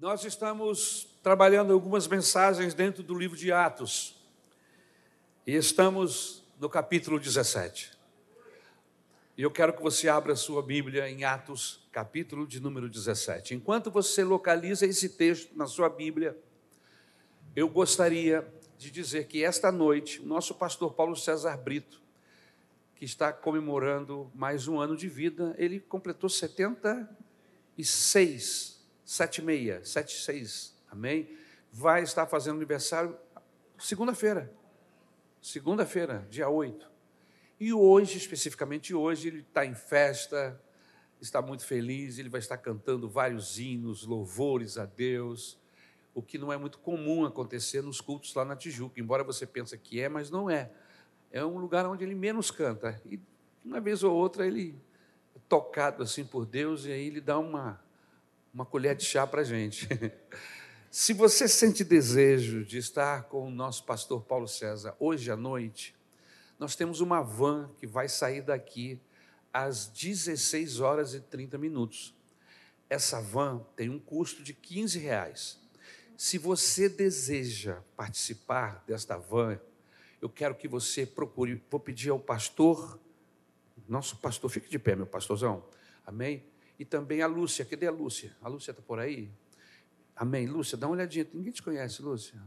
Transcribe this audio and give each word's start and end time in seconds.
Nós 0.00 0.24
estamos 0.24 1.08
trabalhando 1.22 1.74
algumas 1.74 2.08
mensagens 2.08 2.72
dentro 2.72 3.02
do 3.02 3.12
livro 3.12 3.36
de 3.36 3.52
Atos. 3.52 4.16
E 5.46 5.54
estamos 5.54 6.42
no 6.58 6.70
capítulo 6.70 7.20
17. 7.20 7.92
E 9.36 9.42
eu 9.42 9.50
quero 9.50 9.74
que 9.74 9.82
você 9.82 10.08
abra 10.08 10.32
a 10.32 10.36
sua 10.36 10.62
Bíblia 10.62 11.06
em 11.06 11.24
Atos, 11.24 11.86
capítulo 11.92 12.46
de 12.46 12.60
número 12.60 12.88
17. 12.88 13.54
Enquanto 13.54 13.90
você 13.90 14.24
localiza 14.24 14.86
esse 14.86 15.10
texto 15.10 15.54
na 15.54 15.66
sua 15.66 15.90
Bíblia, 15.90 16.34
eu 17.54 17.68
gostaria 17.68 18.50
de 18.78 18.90
dizer 18.90 19.26
que 19.26 19.44
esta 19.44 19.70
noite, 19.70 20.24
nosso 20.24 20.54
pastor 20.54 20.94
Paulo 20.94 21.14
César 21.14 21.58
Brito, 21.58 22.00
que 22.96 23.04
está 23.04 23.34
comemorando 23.34 24.30
mais 24.34 24.66
um 24.66 24.80
ano 24.80 24.96
de 24.96 25.08
vida, 25.08 25.54
ele 25.58 25.78
completou 25.78 26.30
76 26.30 28.79
76, 29.10 29.88
76, 29.88 30.72
amém? 30.88 31.36
Vai 31.72 32.04
estar 32.04 32.26
fazendo 32.26 32.54
aniversário 32.54 33.18
segunda-feira, 33.76 34.54
segunda-feira, 35.42 36.24
dia 36.30 36.48
8. 36.48 36.88
E 37.58 37.72
hoje, 37.72 38.18
especificamente 38.18 38.94
hoje, 38.94 39.26
ele 39.26 39.40
está 39.40 39.66
em 39.66 39.74
festa, 39.74 40.62
está 41.20 41.42
muito 41.42 41.66
feliz, 41.66 42.18
ele 42.18 42.28
vai 42.28 42.38
estar 42.38 42.56
cantando 42.58 43.08
vários 43.08 43.58
hinos, 43.58 44.06
louvores 44.06 44.78
a 44.78 44.86
Deus, 44.86 45.58
o 46.14 46.22
que 46.22 46.38
não 46.38 46.52
é 46.52 46.56
muito 46.56 46.78
comum 46.78 47.26
acontecer 47.26 47.82
nos 47.82 48.00
cultos 48.00 48.32
lá 48.32 48.44
na 48.44 48.54
Tijuca, 48.54 49.00
embora 49.00 49.24
você 49.24 49.44
pense 49.44 49.76
que 49.76 50.00
é, 50.00 50.08
mas 50.08 50.30
não 50.30 50.48
é. 50.48 50.70
É 51.32 51.44
um 51.44 51.58
lugar 51.58 51.84
onde 51.84 52.04
ele 52.04 52.14
menos 52.14 52.52
canta. 52.52 53.02
E 53.04 53.18
uma 53.64 53.80
vez 53.80 54.04
ou 54.04 54.14
outra 54.14 54.46
ele 54.46 54.80
é 55.34 55.40
tocado 55.48 56.00
assim 56.00 56.24
por 56.24 56.46
Deus 56.46 56.84
e 56.84 56.92
aí 56.92 57.08
ele 57.08 57.20
dá 57.20 57.40
uma 57.40 57.89
uma 58.52 58.66
colher 58.66 58.96
de 58.96 59.04
chá 59.04 59.26
para 59.26 59.42
a 59.42 59.44
gente. 59.44 59.88
Se 60.90 61.12
você 61.12 61.46
sente 61.46 61.84
desejo 61.84 62.64
de 62.64 62.78
estar 62.78 63.24
com 63.24 63.46
o 63.46 63.50
nosso 63.50 63.84
pastor 63.84 64.22
Paulo 64.22 64.48
César 64.48 64.96
hoje 64.98 65.30
à 65.30 65.36
noite, 65.36 65.94
nós 66.58 66.74
temos 66.74 67.00
uma 67.00 67.22
van 67.22 67.70
que 67.78 67.86
vai 67.86 68.08
sair 68.08 68.42
daqui 68.42 69.00
às 69.52 69.86
16 69.86 70.80
horas 70.80 71.14
e 71.14 71.20
30 71.20 71.56
minutos. 71.58 72.14
Essa 72.88 73.20
van 73.20 73.64
tem 73.76 73.88
um 73.88 74.00
custo 74.00 74.42
de 74.42 74.52
15 74.52 74.98
reais. 74.98 75.60
Se 76.16 76.36
você 76.36 76.88
deseja 76.88 77.80
participar 77.96 78.82
desta 78.86 79.16
van, 79.16 79.60
eu 80.20 80.28
quero 80.28 80.56
que 80.56 80.66
você 80.66 81.06
procure. 81.06 81.62
Vou 81.70 81.80
pedir 81.80 82.10
ao 82.10 82.18
pastor, 82.18 82.98
nosso 83.88 84.16
pastor, 84.16 84.50
fique 84.50 84.68
de 84.68 84.78
pé, 84.78 84.96
meu 84.96 85.06
pastorzão. 85.06 85.64
Amém? 86.04 86.44
E 86.80 86.84
também 86.86 87.20
a 87.20 87.26
Lúcia. 87.26 87.62
Cadê 87.62 87.86
a 87.86 87.90
Lúcia? 87.90 88.34
A 88.40 88.48
Lúcia 88.48 88.70
está 88.70 88.82
por 88.82 88.98
aí? 88.98 89.30
Amém. 90.16 90.46
Lúcia, 90.46 90.78
dá 90.78 90.86
uma 90.86 90.94
olhadinha. 90.94 91.28
Ninguém 91.34 91.52
te 91.52 91.62
conhece, 91.62 92.00
Lúcia. 92.00 92.40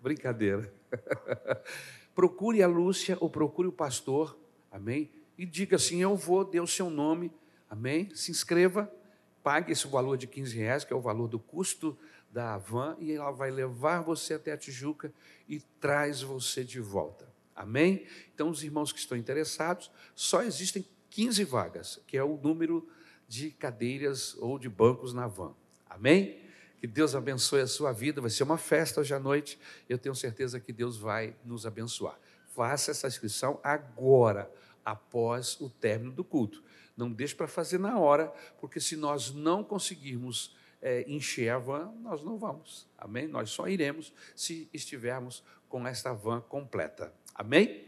Brincadeira. 0.00 0.74
procure 2.16 2.64
a 2.64 2.66
Lúcia 2.66 3.16
ou 3.20 3.30
procure 3.30 3.68
o 3.68 3.72
pastor. 3.72 4.36
Amém. 4.72 5.08
E 5.38 5.46
diga 5.46 5.76
assim: 5.76 6.02
Eu 6.02 6.16
vou, 6.16 6.44
dê 6.44 6.58
o 6.58 6.66
seu 6.66 6.90
nome. 6.90 7.30
Amém. 7.70 8.12
Se 8.12 8.32
inscreva, 8.32 8.92
pague 9.40 9.70
esse 9.70 9.86
valor 9.86 10.16
de 10.16 10.26
15 10.26 10.56
reais, 10.56 10.84
que 10.84 10.92
é 10.92 10.96
o 10.96 11.00
valor 11.00 11.28
do 11.28 11.38
custo 11.38 11.96
da 12.32 12.58
van, 12.58 12.96
e 12.98 13.12
ela 13.12 13.30
vai 13.30 13.52
levar 13.52 14.00
você 14.00 14.34
até 14.34 14.50
a 14.50 14.58
Tijuca 14.58 15.14
e 15.48 15.60
traz 15.78 16.22
você 16.22 16.64
de 16.64 16.80
volta. 16.80 17.32
Amém? 17.54 18.04
Então, 18.34 18.50
os 18.50 18.64
irmãos 18.64 18.92
que 18.92 18.98
estão 18.98 19.16
interessados, 19.16 19.92
só 20.12 20.42
existem 20.42 20.84
15 21.10 21.44
vagas, 21.44 22.02
que 22.04 22.16
é 22.16 22.24
o 22.24 22.36
número 22.36 22.88
de 23.34 23.50
cadeiras 23.50 24.36
ou 24.38 24.60
de 24.60 24.68
bancos 24.68 25.12
na 25.12 25.26
van. 25.26 25.52
Amém? 25.90 26.40
Que 26.78 26.86
Deus 26.86 27.16
abençoe 27.16 27.62
a 27.62 27.66
sua 27.66 27.90
vida. 27.90 28.20
Vai 28.20 28.30
ser 28.30 28.44
uma 28.44 28.56
festa 28.56 29.00
hoje 29.00 29.12
à 29.12 29.18
noite. 29.18 29.58
Eu 29.88 29.98
tenho 29.98 30.14
certeza 30.14 30.60
que 30.60 30.72
Deus 30.72 30.96
vai 30.96 31.34
nos 31.44 31.66
abençoar. 31.66 32.16
Faça 32.54 32.92
essa 32.92 33.08
inscrição 33.08 33.58
agora, 33.60 34.48
após 34.84 35.60
o 35.60 35.68
término 35.68 36.12
do 36.12 36.22
culto. 36.22 36.62
Não 36.96 37.10
deixe 37.10 37.34
para 37.34 37.48
fazer 37.48 37.78
na 37.80 37.98
hora, 37.98 38.32
porque 38.60 38.78
se 38.78 38.94
nós 38.94 39.34
não 39.34 39.64
conseguirmos 39.64 40.54
é, 40.80 41.04
encher 41.10 41.48
a 41.48 41.58
van, 41.58 41.92
nós 42.02 42.22
não 42.22 42.38
vamos. 42.38 42.86
Amém? 42.96 43.26
Nós 43.26 43.50
só 43.50 43.66
iremos 43.66 44.12
se 44.36 44.68
estivermos 44.72 45.42
com 45.68 45.84
esta 45.88 46.12
van 46.12 46.40
completa. 46.40 47.12
Amém? 47.34 47.84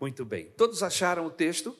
Muito 0.00 0.24
bem. 0.24 0.46
Todos 0.56 0.82
acharam 0.82 1.26
o 1.26 1.30
texto? 1.30 1.78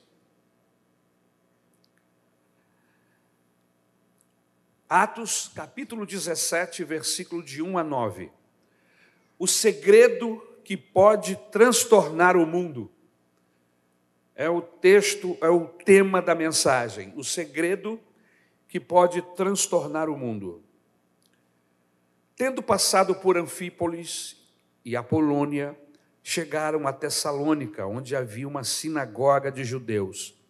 Atos 4.97 5.50
capítulo 5.53 6.06
17, 6.06 6.84
versículo 6.84 7.43
de 7.43 7.60
1 7.60 7.78
a 7.78 7.82
9. 7.82 8.31
O 9.37 9.44
segredo 9.44 10.41
que 10.62 10.77
pode 10.77 11.34
transtornar 11.50 12.37
o 12.37 12.47
mundo. 12.47 12.88
É 14.37 14.49
o 14.49 14.62
texto, 14.62 15.37
é 15.41 15.49
o 15.49 15.66
tema 15.66 16.22
da 16.22 16.32
mensagem. 16.32 17.12
O 17.16 17.25
segredo 17.25 17.99
que 18.69 18.78
pode 18.78 19.21
transtornar 19.34 20.09
o 20.09 20.16
mundo. 20.16 20.62
Tendo 22.37 22.62
passado 22.62 23.16
por 23.16 23.37
Anfípolis 23.37 24.37
e 24.84 24.94
Apolônia, 24.94 25.76
chegaram 26.22 26.87
a 26.87 26.93
Tessalônica, 26.93 27.84
onde 27.84 28.15
havia 28.15 28.47
uma 28.47 28.62
sinagoga 28.62 29.50
de 29.50 29.65
judeus. 29.65 30.41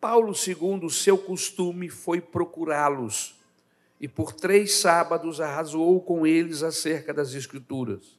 Paulo, 0.00 0.34
segundo 0.34 0.86
o 0.86 0.90
seu 0.90 1.16
costume, 1.16 1.88
foi 1.88 2.20
procurá-los 2.20 3.38
e 4.00 4.08
por 4.08 4.32
três 4.32 4.72
sábados 4.74 5.40
arrasou 5.40 6.00
com 6.00 6.26
eles 6.26 6.62
acerca 6.62 7.12
das 7.12 7.34
Escrituras, 7.34 8.18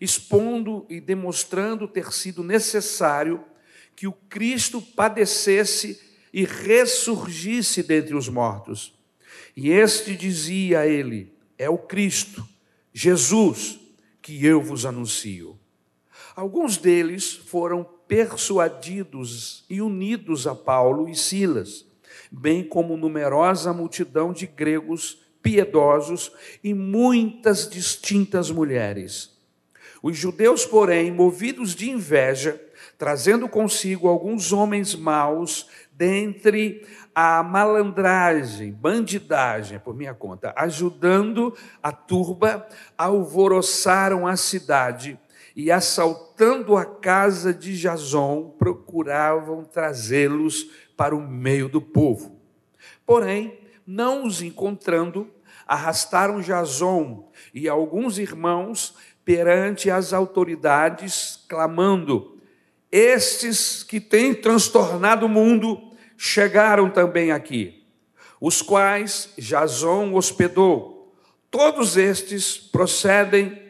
expondo 0.00 0.86
e 0.88 1.00
demonstrando 1.00 1.86
ter 1.86 2.12
sido 2.12 2.42
necessário 2.42 3.44
que 3.94 4.06
o 4.06 4.12
Cristo 4.12 4.80
padecesse 4.80 6.00
e 6.32 6.44
ressurgisse 6.44 7.82
dentre 7.82 8.14
os 8.14 8.28
mortos. 8.28 8.94
E 9.54 9.70
este 9.70 10.16
dizia 10.16 10.80
a 10.80 10.86
ele: 10.86 11.32
É 11.58 11.68
o 11.68 11.78
Cristo, 11.78 12.46
Jesus, 12.92 13.78
que 14.22 14.44
eu 14.44 14.60
vos 14.60 14.86
anuncio. 14.86 15.58
Alguns 16.34 16.76
deles 16.76 17.32
foram 17.32 17.84
persuadidos 18.06 19.64
e 19.68 19.80
unidos 19.80 20.46
a 20.46 20.54
Paulo 20.54 21.08
e 21.08 21.14
Silas 21.14 21.86
bem 22.30 22.64
como 22.64 22.96
numerosa 22.96 23.72
multidão 23.72 24.32
de 24.32 24.46
gregos 24.46 25.26
piedosos 25.42 26.32
e 26.62 26.74
muitas 26.74 27.68
distintas 27.68 28.50
mulheres. 28.50 29.36
Os 30.02 30.16
judeus, 30.16 30.64
porém, 30.64 31.10
movidos 31.10 31.74
de 31.74 31.90
inveja, 31.90 32.60
trazendo 32.98 33.48
consigo 33.48 34.08
alguns 34.08 34.52
homens 34.52 34.94
maus 34.94 35.68
dentre 35.92 36.86
a 37.14 37.42
malandragem, 37.42 38.70
bandidagem, 38.72 39.78
por 39.78 39.94
minha 39.94 40.12
conta, 40.12 40.52
ajudando 40.56 41.56
a 41.82 41.90
turba, 41.90 42.66
alvoroçaram 42.98 44.26
a 44.26 44.36
cidade 44.36 45.18
e, 45.56 45.72
assaltando 45.72 46.76
a 46.76 46.84
casa 46.84 47.54
de 47.54 47.74
Jason, 47.74 48.54
procuravam 48.58 49.64
trazê-los 49.64 50.70
para 50.96 51.14
o 51.14 51.20
meio 51.20 51.68
do 51.68 51.80
povo. 51.80 52.40
Porém, 53.04 53.58
não 53.86 54.24
os 54.24 54.42
encontrando, 54.42 55.30
arrastaram 55.66 56.40
Jason 56.40 57.30
e 57.52 57.68
alguns 57.68 58.18
irmãos 58.18 58.94
perante 59.24 59.90
as 59.90 60.12
autoridades, 60.12 61.44
clamando: 61.48 62.38
Estes 62.90 63.82
que 63.82 64.00
têm 64.00 64.34
transtornado 64.34 65.26
o 65.26 65.28
mundo 65.28 65.92
chegaram 66.16 66.90
também 66.90 67.30
aqui, 67.30 67.84
os 68.40 68.62
quais 68.62 69.32
Jason 69.36 70.14
hospedou. 70.14 71.14
Todos 71.50 71.96
estes 71.96 72.56
procedem 72.56 73.62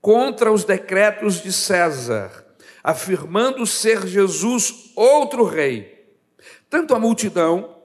contra 0.00 0.50
os 0.50 0.64
decretos 0.64 1.42
de 1.42 1.52
César 1.52 2.39
afirmando 2.82 3.66
ser 3.66 4.06
Jesus 4.06 4.92
outro 4.96 5.44
rei. 5.44 6.16
Tanto 6.68 6.94
a 6.94 6.98
multidão 6.98 7.76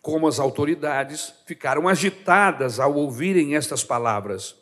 como 0.00 0.26
as 0.26 0.38
autoridades 0.38 1.32
ficaram 1.46 1.88
agitadas 1.88 2.80
ao 2.80 2.94
ouvirem 2.94 3.54
estas 3.54 3.84
palavras. 3.84 4.56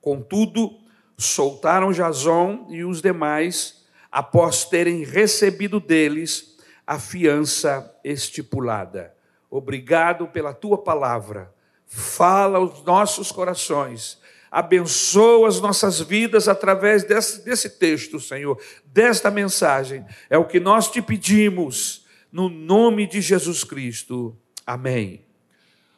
Contudo, 0.00 0.78
soltaram 1.16 1.92
Jason 1.92 2.66
e 2.68 2.84
os 2.84 3.00
demais 3.00 3.84
após 4.10 4.64
terem 4.64 5.04
recebido 5.04 5.80
deles 5.80 6.58
a 6.86 6.98
fiança 6.98 7.98
estipulada. 8.04 9.14
Obrigado 9.50 10.26
pela 10.28 10.52
tua 10.52 10.76
palavra. 10.76 11.54
Fala 11.86 12.58
aos 12.58 12.82
nossos 12.84 13.30
corações 13.30 14.18
abençoa 14.52 15.48
as 15.48 15.58
nossas 15.62 15.98
vidas 15.98 16.46
através 16.46 17.04
desse, 17.04 17.42
desse 17.42 17.70
texto, 17.70 18.20
Senhor, 18.20 18.60
desta 18.84 19.30
mensagem. 19.30 20.04
É 20.28 20.36
o 20.36 20.44
que 20.44 20.60
nós 20.60 20.90
te 20.90 21.00
pedimos, 21.00 22.04
no 22.30 22.50
nome 22.50 23.06
de 23.06 23.22
Jesus 23.22 23.64
Cristo. 23.64 24.36
Amém. 24.66 25.24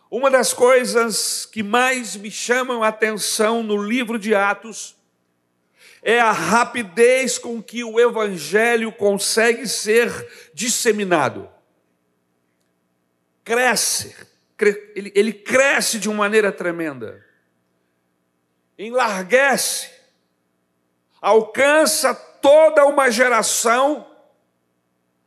Uma 0.08 0.30
das 0.30 0.52
coisas 0.52 1.44
que 1.44 1.64
mais 1.64 2.14
me 2.14 2.30
chamam 2.30 2.84
a 2.84 2.88
atenção 2.88 3.60
no 3.64 3.76
livro 3.76 4.20
de 4.20 4.36
Atos 4.36 4.96
é 6.00 6.20
a 6.20 6.30
rapidez 6.30 7.38
com 7.38 7.60
que 7.60 7.82
o 7.82 7.98
evangelho 7.98 8.92
consegue 8.92 9.66
ser 9.66 10.08
disseminado. 10.54 11.48
Cresce, 13.42 14.14
ele, 14.94 15.10
ele 15.14 15.32
cresce 15.32 15.98
de 15.98 16.08
uma 16.08 16.18
maneira 16.18 16.52
tremenda, 16.52 17.20
enlarguece, 18.78 19.90
alcança 21.20 22.14
toda 22.14 22.84
uma 22.84 23.10
geração, 23.10 24.06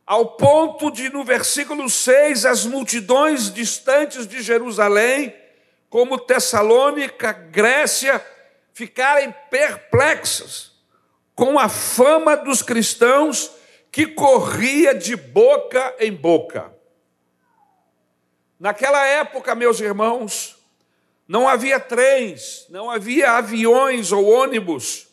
ao 0.06 0.36
ponto 0.36 0.90
de, 0.90 1.10
no 1.10 1.24
versículo 1.24 1.88
6, 1.88 2.46
as 2.46 2.64
multidões 2.64 3.52
distantes 3.52 4.26
de 4.26 4.40
Jerusalém, 4.40 5.34
como 5.90 6.18
Tessalônica, 6.18 7.32
Grécia, 7.32 8.24
ficarem 8.72 9.34
perplexas 9.50 10.72
com 11.34 11.58
a 11.58 11.68
fama 11.68 12.36
dos 12.36 12.62
cristãos 12.62 13.50
que 13.90 14.06
corria 14.06 14.94
de 14.94 15.16
boca 15.16 15.94
em 15.98 16.12
boca. 16.12 16.72
Naquela 18.58 19.04
época, 19.06 19.54
meus 19.54 19.80
irmãos, 19.80 20.57
não 21.28 21.46
havia 21.46 21.78
trens, 21.78 22.64
não 22.70 22.90
havia 22.90 23.32
aviões 23.32 24.10
ou 24.10 24.24
ônibus. 24.24 25.08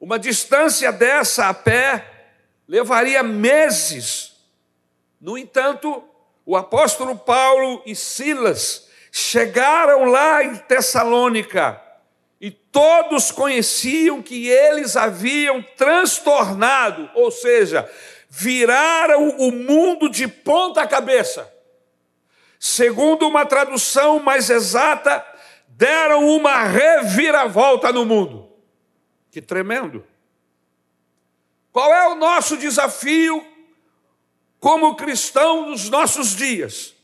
Uma 0.00 0.18
distância 0.18 0.90
dessa 0.90 1.50
a 1.50 1.54
pé 1.54 2.10
levaria 2.66 3.22
meses. 3.22 4.32
No 5.20 5.36
entanto, 5.36 6.02
o 6.46 6.56
apóstolo 6.56 7.14
Paulo 7.14 7.82
e 7.84 7.94
Silas 7.94 8.88
chegaram 9.12 10.04
lá 10.04 10.42
em 10.42 10.56
Tessalônica 10.56 11.78
e 12.40 12.50
todos 12.50 13.30
conheciam 13.30 14.22
que 14.22 14.48
eles 14.48 14.96
haviam 14.96 15.62
transtornado, 15.76 17.10
ou 17.14 17.30
seja, 17.30 17.90
viraram 18.30 19.28
o 19.38 19.50
mundo 19.50 20.08
de 20.08 20.26
ponta 20.26 20.86
cabeça. 20.86 21.57
Segundo 22.58 23.28
uma 23.28 23.46
tradução 23.46 24.18
mais 24.20 24.50
exata, 24.50 25.24
deram 25.68 26.28
uma 26.28 26.64
reviravolta 26.64 27.92
no 27.92 28.04
mundo. 28.04 28.50
Que 29.30 29.40
tremendo! 29.40 30.04
Qual 31.72 31.94
é 31.94 32.08
o 32.08 32.16
nosso 32.16 32.56
desafio 32.56 33.46
como 34.58 34.96
cristão 34.96 35.70
nos 35.70 35.88
nossos 35.88 36.34
dias? 36.34 36.94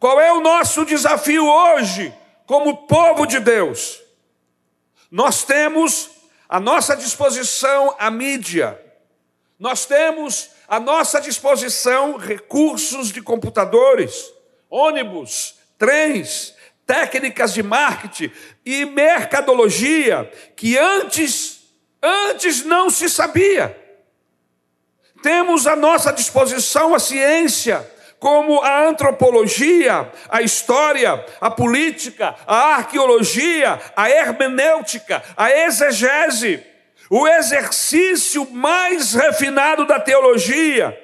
Qual 0.00 0.20
é 0.20 0.32
o 0.32 0.40
nosso 0.40 0.84
desafio 0.84 1.46
hoje 1.46 2.12
como 2.46 2.86
povo 2.88 3.26
de 3.26 3.38
Deus? 3.38 4.02
Nós 5.10 5.44
temos 5.44 6.10
à 6.48 6.58
nossa 6.58 6.96
disposição 6.96 7.94
a 7.98 8.10
mídia, 8.10 8.80
nós 9.56 9.86
temos 9.86 10.50
à 10.66 10.80
nossa 10.80 11.20
disposição 11.20 12.16
recursos 12.16 13.12
de 13.12 13.22
computadores, 13.22 14.33
ônibus, 14.74 15.54
trens, 15.78 16.52
técnicas 16.84 17.54
de 17.54 17.62
marketing 17.62 18.32
e 18.66 18.84
mercadologia 18.84 20.28
que 20.56 20.76
antes 20.76 21.62
antes 22.02 22.64
não 22.64 22.90
se 22.90 23.08
sabia. 23.08 23.80
Temos 25.22 25.66
à 25.66 25.76
nossa 25.76 26.12
disposição 26.12 26.94
a 26.94 26.98
ciência, 26.98 27.88
como 28.18 28.60
a 28.62 28.86
antropologia, 28.86 30.10
a 30.28 30.42
história, 30.42 31.24
a 31.40 31.50
política, 31.50 32.34
a 32.46 32.74
arqueologia, 32.74 33.80
a 33.96 34.10
hermenêutica, 34.10 35.22
a 35.36 35.50
exegese, 35.50 36.62
o 37.08 37.28
exercício 37.28 38.50
mais 38.50 39.14
refinado 39.14 39.86
da 39.86 40.00
teologia. 40.00 40.98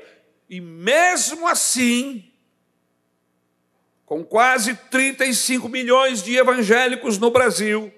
E 0.50 0.60
mesmo 0.60 1.46
assim, 1.46 2.29
com 4.10 4.24
quase 4.24 4.74
35 4.74 5.68
milhões 5.68 6.20
de 6.20 6.34
evangélicos 6.36 7.16
no 7.16 7.30
Brasil, 7.30 7.94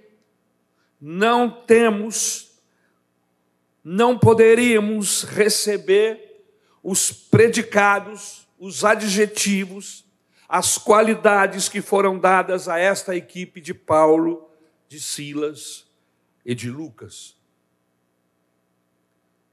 não 1.00 1.48
temos, 1.48 2.50
não 3.82 4.18
poderíamos 4.18 5.22
receber 5.22 6.44
os 6.82 7.10
predicados 7.10 8.46
os 8.58 8.84
adjetivos, 8.84 10.04
as 10.46 10.76
qualidades 10.76 11.70
que 11.70 11.80
foram 11.80 12.18
dadas 12.18 12.68
a 12.68 12.78
esta 12.78 13.16
equipe 13.16 13.58
de 13.58 13.72
Paulo, 13.72 14.50
de 14.86 15.00
Silas 15.00 15.86
e 16.44 16.54
de 16.54 16.70
Lucas. 16.70 17.34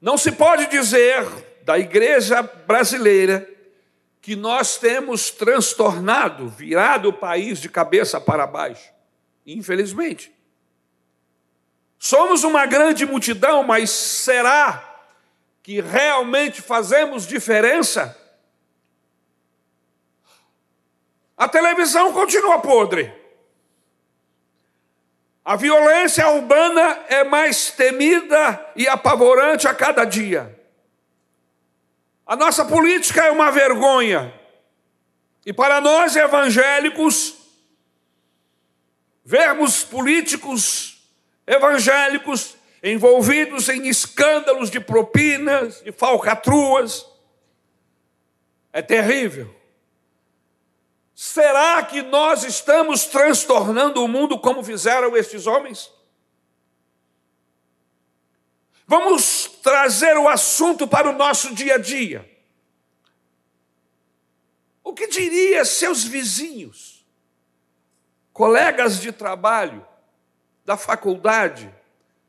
Não 0.01 0.17
se 0.17 0.33
pode 0.33 0.67
dizer 0.67 1.25
da 1.63 1.79
igreja 1.79 2.41
brasileira 2.41 3.47
que 4.21 4.35
nós 4.35 4.77
temos 4.77 5.31
transtornado, 5.31 6.49
virado 6.49 7.09
o 7.09 7.13
país 7.13 7.59
de 7.59 7.69
cabeça 7.69 8.19
para 8.19 8.45
baixo. 8.45 8.91
Infelizmente. 9.45 10.33
Somos 11.97 12.43
uma 12.43 12.65
grande 12.65 13.05
multidão, 13.05 13.63
mas 13.63 13.89
será 13.89 14.85
que 15.61 15.81
realmente 15.81 16.61
fazemos 16.61 17.27
diferença? 17.27 18.17
A 21.37 21.47
televisão 21.47 22.11
continua 22.11 22.59
podre. 22.59 23.13
A 25.43 25.55
violência 25.55 26.29
urbana 26.29 26.99
é 27.07 27.23
mais 27.23 27.71
temida 27.71 28.71
e 28.75 28.87
apavorante 28.87 29.67
a 29.67 29.73
cada 29.73 30.05
dia. 30.05 30.58
A 32.29 32.35
nossa 32.35 32.63
política 32.63 33.23
é 33.25 33.31
uma 33.31 33.49
vergonha. 33.49 34.31
E 35.43 35.51
para 35.51 35.81
nós 35.81 36.15
evangélicos, 36.15 37.33
vermos 39.25 39.83
políticos 39.83 41.09
evangélicos 41.47 42.55
envolvidos 42.83 43.67
em 43.67 43.87
escândalos 43.87 44.69
de 44.69 44.79
propinas, 44.79 45.81
de 45.81 45.91
falcatruas, 45.91 47.03
é 48.71 48.83
terrível. 48.83 49.51
Será 51.15 51.81
que 51.81 52.03
nós 52.03 52.43
estamos 52.43 53.05
transtornando 53.05 54.03
o 54.03 54.07
mundo 54.07 54.37
como 54.37 54.63
fizeram 54.63 55.17
estes 55.17 55.47
homens? 55.47 55.91
Vamos 58.85 59.38
trazer 59.61 60.17
o 60.17 60.27
assunto 60.27 60.87
para 60.87 61.09
o 61.09 61.13
nosso 61.13 61.53
dia 61.53 61.75
a 61.75 61.77
dia. 61.77 62.29
O 64.83 64.93
que 64.93 65.07
diria 65.07 65.63
seus 65.65 66.03
vizinhos, 66.03 67.05
colegas 68.33 68.99
de 68.99 69.11
trabalho, 69.11 69.85
da 70.65 70.75
faculdade, 70.75 71.73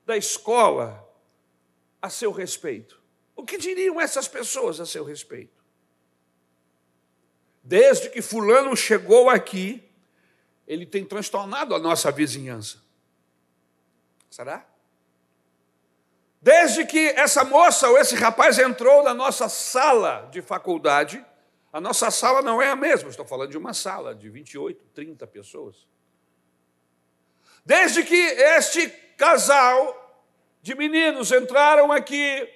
da 0.04 0.16
escola, 0.16 1.08
a 2.02 2.10
seu 2.10 2.32
respeito? 2.32 3.00
O 3.34 3.44
que 3.44 3.56
diriam 3.56 4.00
essas 4.00 4.28
pessoas 4.28 4.80
a 4.80 4.87
seu 4.87 5.04
respeito? 5.04 5.64
Desde 7.62 8.10
que 8.10 8.20
Fulano 8.20 8.76
chegou 8.76 9.30
aqui, 9.30 9.82
ele 10.66 10.87
tem 10.87 11.04
transtornado 11.04 11.75
a 11.75 11.78
nossa 11.78 12.10
vizinhança. 12.10 12.82
Será? 14.30 14.69
Desde 16.40 16.87
que 16.87 17.09
essa 17.11 17.44
moça 17.44 17.88
ou 17.88 17.99
esse 17.99 18.14
rapaz 18.14 18.59
entrou 18.59 19.02
na 19.02 19.12
nossa 19.12 19.49
sala 19.49 20.28
de 20.32 20.40
faculdade, 20.40 21.25
a 21.73 21.80
nossa 21.80 22.11
sala 22.11 22.40
não 22.40 22.62
é 22.62 22.70
a 22.70 22.76
mesma, 22.76 23.11
estou 23.11 23.26
falando 23.26 23.50
de 23.50 23.59
uma 23.59 23.75
sala 23.75 24.14
de 24.14 24.28
28, 24.30 24.87
30 24.94 25.26
pessoas. 25.26 25.87
Desde 27.64 28.02
que 28.02 28.16
este 28.16 28.88
casal 29.18 30.25
de 30.62 30.75
meninos 30.75 31.30
entraram 31.30 31.92
aqui 31.92 32.49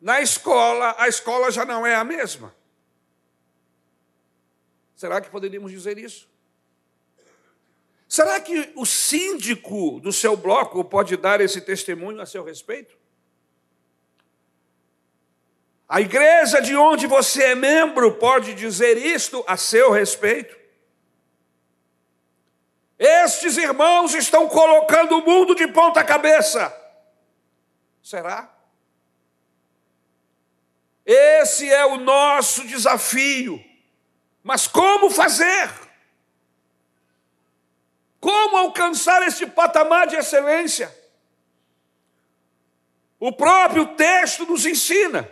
na 0.00 0.20
escola, 0.20 0.94
a 0.96 1.08
escola 1.08 1.50
já 1.50 1.64
não 1.64 1.84
é 1.84 1.94
a 1.94 2.04
mesma. 2.04 2.54
Será 4.94 5.20
que 5.20 5.28
poderíamos 5.28 5.72
dizer 5.72 5.98
isso? 5.98 6.28
Será 8.08 8.40
que 8.40 8.72
o 8.76 8.84
síndico 8.84 9.98
do 10.00 10.12
seu 10.12 10.36
bloco 10.36 10.84
pode 10.84 11.16
dar 11.16 11.40
esse 11.40 11.60
testemunho 11.60 12.20
a 12.20 12.26
seu 12.26 12.44
respeito? 12.44 12.96
A 15.88 16.00
igreja 16.00 16.60
de 16.60 16.74
onde 16.76 17.06
você 17.06 17.44
é 17.44 17.54
membro 17.54 18.14
pode 18.14 18.54
dizer 18.54 18.96
isto 18.96 19.44
a 19.46 19.56
seu 19.56 19.90
respeito? 19.90 20.56
Estes 22.98 23.56
irmãos 23.56 24.14
estão 24.14 24.48
colocando 24.48 25.18
o 25.18 25.24
mundo 25.24 25.54
de 25.54 25.66
ponta 25.68 26.02
cabeça. 26.02 26.72
Será? 28.02 28.52
Esse 31.04 31.70
é 31.70 31.84
o 31.84 31.98
nosso 31.98 32.66
desafio. 32.66 33.62
Mas 34.42 34.66
como 34.66 35.10
fazer? 35.10 35.83
Alcançar 38.30 39.22
esse 39.26 39.46
patamar 39.46 40.06
de 40.06 40.16
excelência? 40.16 40.94
O 43.18 43.32
próprio 43.32 43.86
texto 43.94 44.44
nos 44.46 44.66
ensina. 44.66 45.28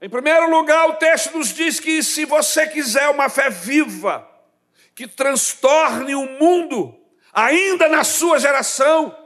Em 0.00 0.08
primeiro 0.08 0.50
lugar, 0.50 0.88
o 0.88 0.94
texto 0.94 1.36
nos 1.36 1.52
diz 1.52 1.78
que 1.78 2.02
se 2.02 2.24
você 2.24 2.66
quiser 2.66 3.08
uma 3.08 3.28
fé 3.28 3.50
viva, 3.50 4.28
que 4.94 5.06
transtorne 5.06 6.14
o 6.14 6.26
mundo, 6.38 6.98
ainda 7.32 7.88
na 7.88 8.02
sua 8.02 8.38
geração, 8.38 9.16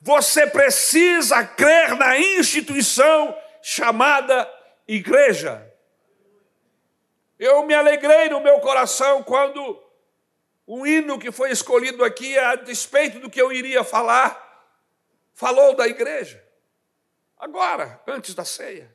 você 0.00 0.46
precisa 0.46 1.44
crer 1.44 1.94
na 1.96 2.18
instituição 2.18 3.36
chamada 3.62 4.50
igreja. 4.88 5.70
Eu 7.38 7.64
me 7.66 7.74
alegrei 7.74 8.28
no 8.28 8.40
meu 8.40 8.60
coração 8.60 9.22
quando 9.22 9.83
o 10.66 10.86
hino 10.86 11.18
que 11.18 11.30
foi 11.30 11.50
escolhido 11.50 12.04
aqui, 12.04 12.38
a 12.38 12.54
despeito 12.54 13.18
do 13.18 13.30
que 13.30 13.40
eu 13.40 13.52
iria 13.52 13.84
falar, 13.84 14.40
falou 15.34 15.74
da 15.74 15.86
igreja. 15.86 16.42
Agora, 17.38 18.00
antes 18.06 18.34
da 18.34 18.44
ceia. 18.44 18.94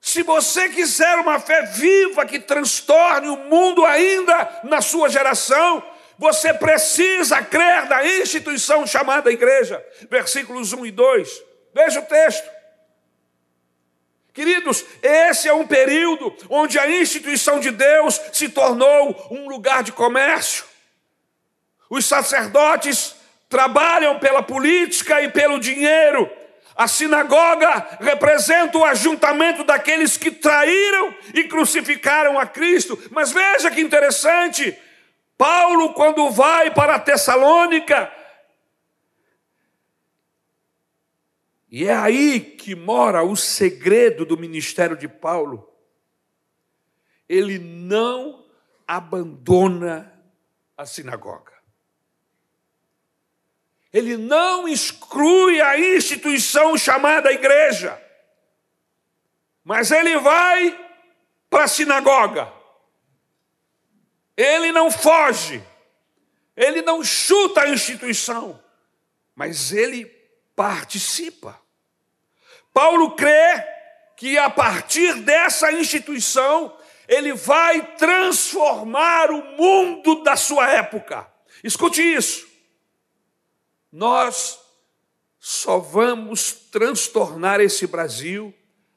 Se 0.00 0.22
você 0.22 0.68
quiser 0.68 1.16
uma 1.16 1.40
fé 1.40 1.62
viva 1.62 2.26
que 2.26 2.38
transtorne 2.38 3.28
o 3.28 3.36
mundo 3.36 3.84
ainda 3.86 4.60
na 4.64 4.82
sua 4.82 5.08
geração, 5.08 5.82
você 6.18 6.52
precisa 6.52 7.42
crer 7.42 7.88
na 7.88 8.04
instituição 8.04 8.86
chamada 8.86 9.32
igreja. 9.32 9.84
Versículos 10.10 10.72
1 10.72 10.86
e 10.86 10.90
2. 10.90 11.42
Veja 11.72 12.00
o 12.00 12.06
texto. 12.06 12.53
Queridos, 14.34 14.84
esse 15.00 15.48
é 15.48 15.54
um 15.54 15.64
período 15.64 16.34
onde 16.50 16.76
a 16.76 16.90
instituição 16.90 17.60
de 17.60 17.70
Deus 17.70 18.20
se 18.32 18.48
tornou 18.48 19.28
um 19.30 19.48
lugar 19.48 19.84
de 19.84 19.92
comércio. 19.92 20.64
Os 21.88 22.04
sacerdotes 22.04 23.14
trabalham 23.48 24.18
pela 24.18 24.42
política 24.42 25.22
e 25.22 25.30
pelo 25.30 25.60
dinheiro. 25.60 26.28
A 26.74 26.88
sinagoga 26.88 27.98
representa 28.00 28.76
o 28.76 28.84
ajuntamento 28.84 29.62
daqueles 29.62 30.16
que 30.16 30.32
traíram 30.32 31.14
e 31.32 31.44
crucificaram 31.44 32.36
a 32.36 32.44
Cristo. 32.44 33.00
Mas 33.12 33.30
veja 33.30 33.70
que 33.70 33.80
interessante: 33.80 34.76
Paulo, 35.38 35.92
quando 35.92 36.28
vai 36.30 36.72
para 36.72 36.98
Tessalônica, 36.98 38.10
E 41.76 41.86
é 41.88 41.92
aí 41.92 42.38
que 42.38 42.72
mora 42.76 43.24
o 43.24 43.34
segredo 43.34 44.24
do 44.24 44.36
ministério 44.36 44.96
de 44.96 45.08
Paulo. 45.08 45.68
Ele 47.28 47.58
não 47.58 48.46
abandona 48.86 50.16
a 50.76 50.86
sinagoga. 50.86 51.52
Ele 53.92 54.16
não 54.16 54.68
exclui 54.68 55.60
a 55.60 55.76
instituição 55.76 56.78
chamada 56.78 57.32
igreja. 57.32 58.00
Mas 59.64 59.90
ele 59.90 60.16
vai 60.18 60.78
para 61.50 61.64
a 61.64 61.68
sinagoga. 61.68 62.52
Ele 64.36 64.70
não 64.70 64.92
foge. 64.92 65.60
Ele 66.56 66.82
não 66.82 67.02
chuta 67.02 67.62
a 67.62 67.68
instituição. 67.68 68.62
Mas 69.34 69.72
ele 69.72 70.06
participa. 70.54 71.63
Paulo 72.74 73.12
crê 73.14 73.64
que 74.16 74.36
a 74.36 74.50
partir 74.50 75.14
dessa 75.20 75.72
instituição, 75.72 76.76
ele 77.06 77.32
vai 77.32 77.94
transformar 77.96 79.30
o 79.30 79.42
mundo 79.56 80.22
da 80.24 80.34
sua 80.34 80.68
época. 80.68 81.26
Escute 81.62 82.02
isso. 82.02 82.46
Nós 83.92 84.58
só 85.38 85.78
vamos 85.78 86.52
transtornar 86.52 87.60
esse 87.60 87.86
Brasil 87.86 88.52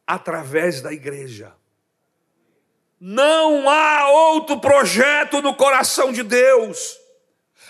através 0.08 0.82
da 0.82 0.92
igreja. 0.92 1.54
Não 3.00 3.70
há 3.70 4.10
outro 4.10 4.60
projeto 4.60 5.42
no 5.42 5.54
coração 5.54 6.12
de 6.12 6.24
Deus. 6.24 6.98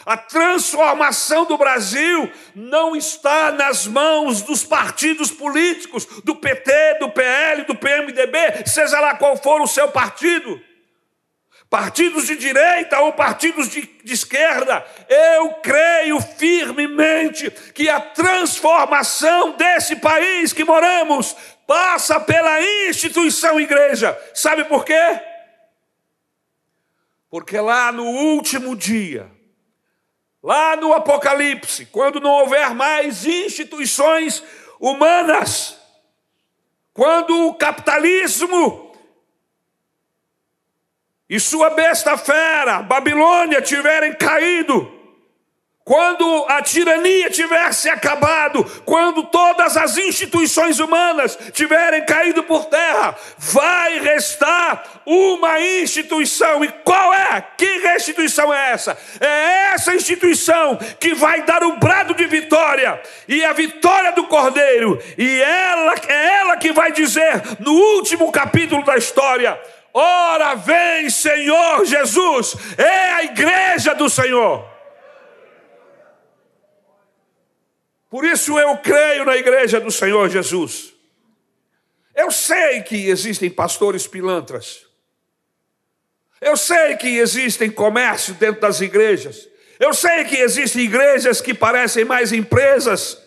A 0.08 0.16
transformação 0.16 1.44
do 1.44 1.58
Brasil 1.58 2.32
não 2.56 2.96
está 2.96 3.52
nas 3.52 3.86
mãos 3.86 4.42
dos 4.42 4.64
partidos 4.64 5.32
políticos, 5.32 6.06
do 6.24 6.34
PT, 6.34 7.00
do 7.02 7.10
PL, 7.10 7.66
do 7.66 7.76
PMDB, 7.76 8.66
seja 8.66 9.02
lá 9.02 9.16
qual 9.16 9.36
for 9.36 9.60
o 9.60 9.68
seu 9.68 9.90
partido. 9.90 10.62
Partidos 11.70 12.26
de 12.26 12.38
direita 12.38 13.02
ou 13.02 13.12
partidos 13.12 13.68
de, 13.68 13.82
de 13.82 14.14
esquerda, 14.14 14.82
eu 15.10 15.56
creio 15.56 16.22
firmemente 16.22 17.52
que 17.74 17.90
a 17.90 18.00
transformação 18.00 19.58
desse 19.58 19.98
país 19.98 20.54
que 20.54 20.64
moramos 20.64 21.36
passa 21.68 22.18
pela 22.18 22.62
instituição 22.88 23.60
igreja. 23.60 24.18
Sabe 24.34 24.64
por 24.64 24.86
quê? 24.86 25.20
Porque 27.30 27.60
lá 27.60 27.92
no 27.92 28.06
último 28.06 28.74
dia, 28.74 29.36
Lá 30.42 30.76
no 30.76 30.94
Apocalipse, 30.94 31.86
quando 31.88 32.20
não 32.20 32.32
houver 32.32 32.74
mais 32.74 33.26
instituições 33.26 34.44
humanas, 34.80 35.78
quando 36.94 37.48
o 37.48 37.56
capitalismo 37.56 38.88
e 41.30 41.40
sua 41.40 41.72
besta 41.72 42.18
fera, 42.18 42.82
Babilônia, 42.82 43.62
tiverem 43.62 44.16
caído, 44.16 44.97
quando 45.88 46.46
a 46.50 46.62
tirania 46.62 47.30
tiver 47.30 47.74
se 47.74 47.90
acabado, 47.90 48.62
quando 48.84 49.24
todas 49.24 49.78
as 49.78 49.98
instituições 49.98 50.82
humanas 50.82 51.40
tiverem 51.54 52.06
caído 52.06 52.44
por 52.44 52.66
terra, 52.66 53.16
vai 53.38 53.98
restar 54.00 54.84
uma 55.06 55.62
instituição. 55.62 56.62
E 56.62 56.68
qual 56.84 57.14
é? 57.14 57.42
Que 57.58 57.78
instituição 57.98 58.54
é 58.54 58.72
essa? 58.72 58.98
É 59.20 59.74
essa 59.74 59.94
instituição 59.96 60.78
que 61.00 61.14
vai 61.14 61.44
dar 61.44 61.64
o 61.64 61.70
um 61.70 61.80
brado 61.80 62.14
de 62.14 62.26
vitória 62.26 63.02
e 63.28 63.44
a 63.44 63.54
vitória 63.54 64.12
do 64.14 64.26
Cordeiro. 64.26 65.02
E 65.18 65.42
ela 65.42 65.96
é 66.08 66.40
ela 66.40 66.58
que 66.58 66.72
vai 66.72 66.92
dizer 66.92 67.42
no 67.60 67.72
último 67.72 68.32
capítulo 68.32 68.84
da 68.84 68.98
história: 68.98 69.60
Ora 69.94 70.56
vem, 70.56 71.10
Senhor 71.10 71.86
Jesus, 71.86 72.56
é 72.78 73.12
a 73.14 73.24
igreja 73.24 73.94
do 73.94 74.10
Senhor. 74.10 74.77
Por 78.10 78.26
isso 78.26 78.58
eu 78.58 78.78
creio 78.78 79.26
na 79.26 79.36
igreja 79.36 79.80
do 79.80 79.92
Senhor 79.92 80.30
Jesus. 80.30 80.94
Eu 82.16 82.32
sei 82.32 82.82
que 82.82 83.10
existem 83.10 83.50
pastores 83.50 84.08
pilantras. 84.08 84.86
Eu 86.40 86.56
sei 86.56 86.96
que 86.96 87.18
existem 87.18 87.70
comércio 87.70 88.34
dentro 88.36 88.62
das 88.62 88.82
igrejas. 88.82 89.48
Eu 89.80 89.94
sei 89.94 90.24
que 90.24 90.38
existem 90.38 90.84
igrejas 90.84 91.42
que 91.42 91.54
parecem 91.54 92.06
mais 92.06 92.32
empresas 92.32 93.22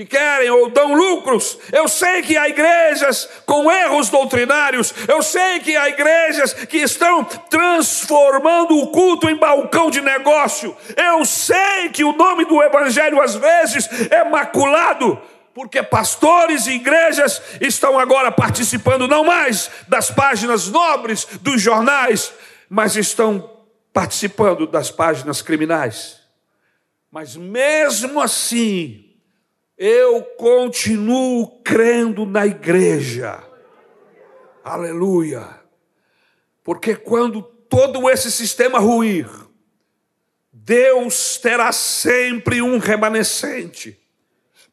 que 0.00 0.06
querem 0.06 0.48
ou 0.50 0.70
dão 0.70 0.94
lucros. 0.94 1.58
Eu 1.70 1.86
sei 1.86 2.22
que 2.22 2.34
há 2.34 2.48
igrejas 2.48 3.28
com 3.44 3.70
erros 3.70 4.08
doutrinários. 4.08 4.94
Eu 5.06 5.22
sei 5.22 5.60
que 5.60 5.76
há 5.76 5.90
igrejas 5.90 6.54
que 6.54 6.78
estão 6.78 7.22
transformando 7.22 8.78
o 8.78 8.86
culto 8.90 9.28
em 9.28 9.36
balcão 9.36 9.90
de 9.90 10.00
negócio. 10.00 10.74
Eu 10.96 11.22
sei 11.26 11.90
que 11.92 12.02
o 12.02 12.14
nome 12.14 12.46
do 12.46 12.62
evangelho 12.62 13.20
às 13.20 13.34
vezes 13.34 14.10
é 14.10 14.24
maculado. 14.24 15.20
Porque 15.52 15.82
pastores 15.82 16.66
e 16.66 16.72
igrejas 16.72 17.42
estão 17.60 17.98
agora 17.98 18.32
participando 18.32 19.06
não 19.06 19.24
mais 19.24 19.70
das 19.86 20.10
páginas 20.10 20.68
nobres 20.68 21.26
dos 21.42 21.60
jornais, 21.60 22.32
mas 22.70 22.96
estão 22.96 23.50
participando 23.92 24.66
das 24.66 24.90
páginas 24.90 25.42
criminais. 25.42 26.20
Mas 27.10 27.36
mesmo 27.36 28.20
assim, 28.20 29.09
eu 29.82 30.22
continuo 30.36 31.62
crendo 31.62 32.26
na 32.26 32.44
igreja. 32.44 33.42
Aleluia. 34.62 35.58
Porque 36.62 36.94
quando 36.94 37.40
todo 37.40 38.10
esse 38.10 38.30
sistema 38.30 38.78
ruir, 38.78 39.26
Deus 40.52 41.38
terá 41.38 41.72
sempre 41.72 42.60
um 42.60 42.76
remanescente. 42.76 43.98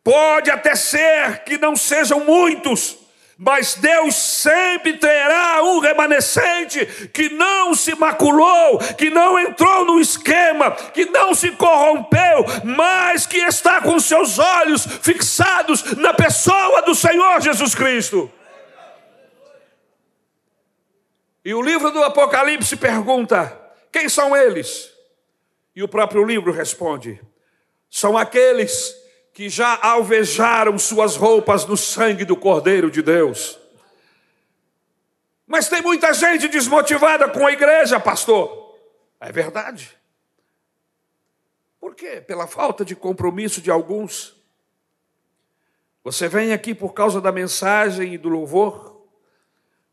Pode 0.04 0.52
até 0.52 0.76
ser 0.76 1.46
que 1.46 1.58
não 1.58 1.74
sejam 1.74 2.26
muitos, 2.26 2.98
mas 3.38 3.75
Deus 3.75 4.15
sempre 4.15 4.94
terá 4.94 5.62
um 5.62 5.79
remanescente 5.79 6.84
que 7.13 7.29
não 7.29 7.75
se 7.75 7.94
maculou, 7.94 8.79
que 8.98 9.12
não 9.12 9.39
entrou 9.39 9.86
no 9.86 10.00
esquema, 10.00 10.72
que 10.72 11.06
não 11.06 11.36
se 11.36 11.51
corrompeu, 11.51 12.46
mas 12.63 13.27
que 13.27 13.38
está 13.38 13.79
com 13.79 14.00
seus 14.00 14.39
olhos 14.39 14.86
fixados 14.86 15.96
na 15.98 16.15
pessoa 16.15 16.82
do 16.82 16.96
Senhor 16.96 17.39
Jesus 17.39 17.75
Cristo. 17.75 18.32
E 21.46 21.53
o 21.53 21.62
livro 21.62 21.91
do 21.91 22.03
Apocalipse 22.03 22.75
pergunta: 22.75 23.56
quem 23.91 24.10
são 24.10 24.36
eles? 24.36 24.91
E 25.75 25.84
o 25.84 25.88
próprio 25.88 26.25
livro 26.25 26.51
responde: 26.51 27.22
são 27.88 28.17
aqueles 28.17 28.96
que 29.38 29.50
já 29.50 29.77
alvejaram 29.84 30.79
suas 30.79 31.15
roupas 31.15 31.63
no 31.63 31.77
sangue 31.77 32.25
do 32.25 32.36
Cordeiro 32.36 32.89
de 32.89 33.03
Deus. 33.03 33.60
Mas 35.46 35.70
tem 35.70 35.79
muita 35.79 36.12
gente 36.12 36.48
desmotivada 36.48 37.29
com 37.29 37.46
a 37.46 37.51
igreja, 37.51 38.00
pastor. 38.00 38.75
É 39.20 39.32
verdade. 39.32 39.96
Por 41.79 41.94
quê? 41.94 42.20
Pela 42.20 42.48
falta 42.48 42.84
de 42.84 42.96
compromisso 42.96 43.62
de 43.62 43.70
alguns. 43.70 44.36
Você 46.03 46.27
vem 46.27 46.51
aqui 46.51 46.74
por 46.74 46.94
causa 46.96 47.22
da 47.22 47.32
mensagem 47.32 48.15
e 48.15 48.17
do 48.17 48.29
louvor, 48.29 49.06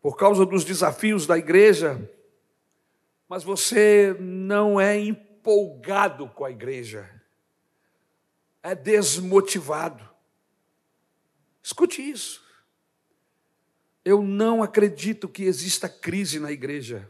por 0.00 0.16
causa 0.16 0.46
dos 0.46 0.64
desafios 0.64 1.26
da 1.26 1.36
igreja, 1.36 2.00
mas 3.28 3.44
você 3.44 4.16
não 4.18 4.80
é 4.80 4.98
empolgado 4.98 6.28
com 6.28 6.46
a 6.46 6.50
igreja, 6.50 7.13
é 8.64 8.74
desmotivado. 8.74 10.02
Escute 11.62 12.02
isso. 12.02 12.42
Eu 14.04 14.22
não 14.22 14.60
acredito 14.60 15.28
que 15.28 15.44
exista 15.44 15.88
crise 15.88 16.40
na 16.40 16.50
igreja. 16.50 17.08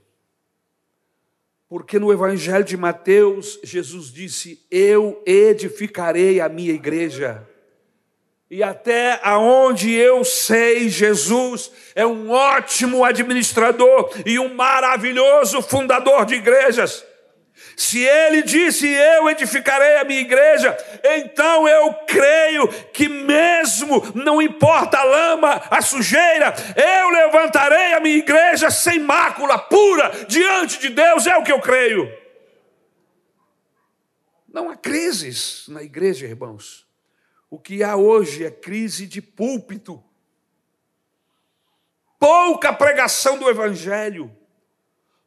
Porque 1.68 1.98
no 1.98 2.12
Evangelho 2.12 2.64
de 2.64 2.76
Mateus, 2.76 3.58
Jesus 3.64 4.12
disse: 4.12 4.64
Eu 4.70 5.22
edificarei 5.24 6.40
a 6.40 6.48
minha 6.48 6.72
igreja 6.72 7.48
e 8.54 8.62
até 8.62 9.18
aonde 9.22 9.92
eu 9.92 10.22
sei, 10.22 10.88
Jesus 10.88 11.72
é 11.94 12.06
um 12.06 12.30
ótimo 12.30 13.04
administrador 13.04 14.10
e 14.24 14.38
um 14.38 14.54
maravilhoso 14.54 15.60
fundador 15.62 16.24
de 16.24 16.34
igrejas. 16.36 17.04
Se 17.76 18.00
ele 18.00 18.42
disse, 18.42 18.86
Eu 18.86 19.28
edificarei 19.28 19.96
a 19.96 20.04
minha 20.04 20.20
igreja, 20.20 20.76
então 21.02 21.66
eu 21.66 21.92
creio 22.06 22.68
que, 22.92 23.08
mesmo 23.08 24.12
não 24.14 24.40
importa 24.40 24.98
a 24.98 25.04
lama, 25.04 25.62
a 25.70 25.82
sujeira, 25.82 26.54
eu 26.76 27.10
levantarei 27.10 27.94
a 27.94 28.00
minha 28.00 28.16
igreja 28.16 28.70
sem 28.70 29.00
mácula, 29.00 29.58
pura, 29.58 30.10
diante 30.28 30.78
de 30.78 30.88
Deus, 30.90 31.26
é 31.26 31.36
o 31.36 31.42
que 31.42 31.52
eu 31.52 31.60
creio. 31.60 32.10
Não 34.48 34.70
há 34.70 34.76
crises 34.76 35.66
na 35.66 35.82
igreja, 35.82 36.26
irmãos. 36.26 36.86
O 37.50 37.58
que 37.58 37.82
há 37.82 37.96
hoje 37.96 38.44
é 38.44 38.50
crise 38.50 39.06
de 39.06 39.20
púlpito, 39.20 40.02
pouca 42.18 42.72
pregação 42.72 43.36
do 43.36 43.50
Evangelho, 43.50 44.34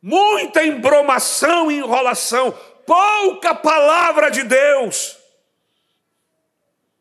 muita 0.01 0.65
embromação 0.65 1.71
e 1.71 1.77
enrolação, 1.77 2.51
pouca 2.85 3.53
palavra 3.53 4.29
de 4.29 4.43
Deus. 4.43 5.17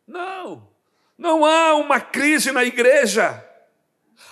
Não, 0.06 0.68
não 1.16 1.44
há 1.44 1.74
uma 1.74 2.00
crise 2.00 2.52
na 2.52 2.64
igreja. 2.64 3.42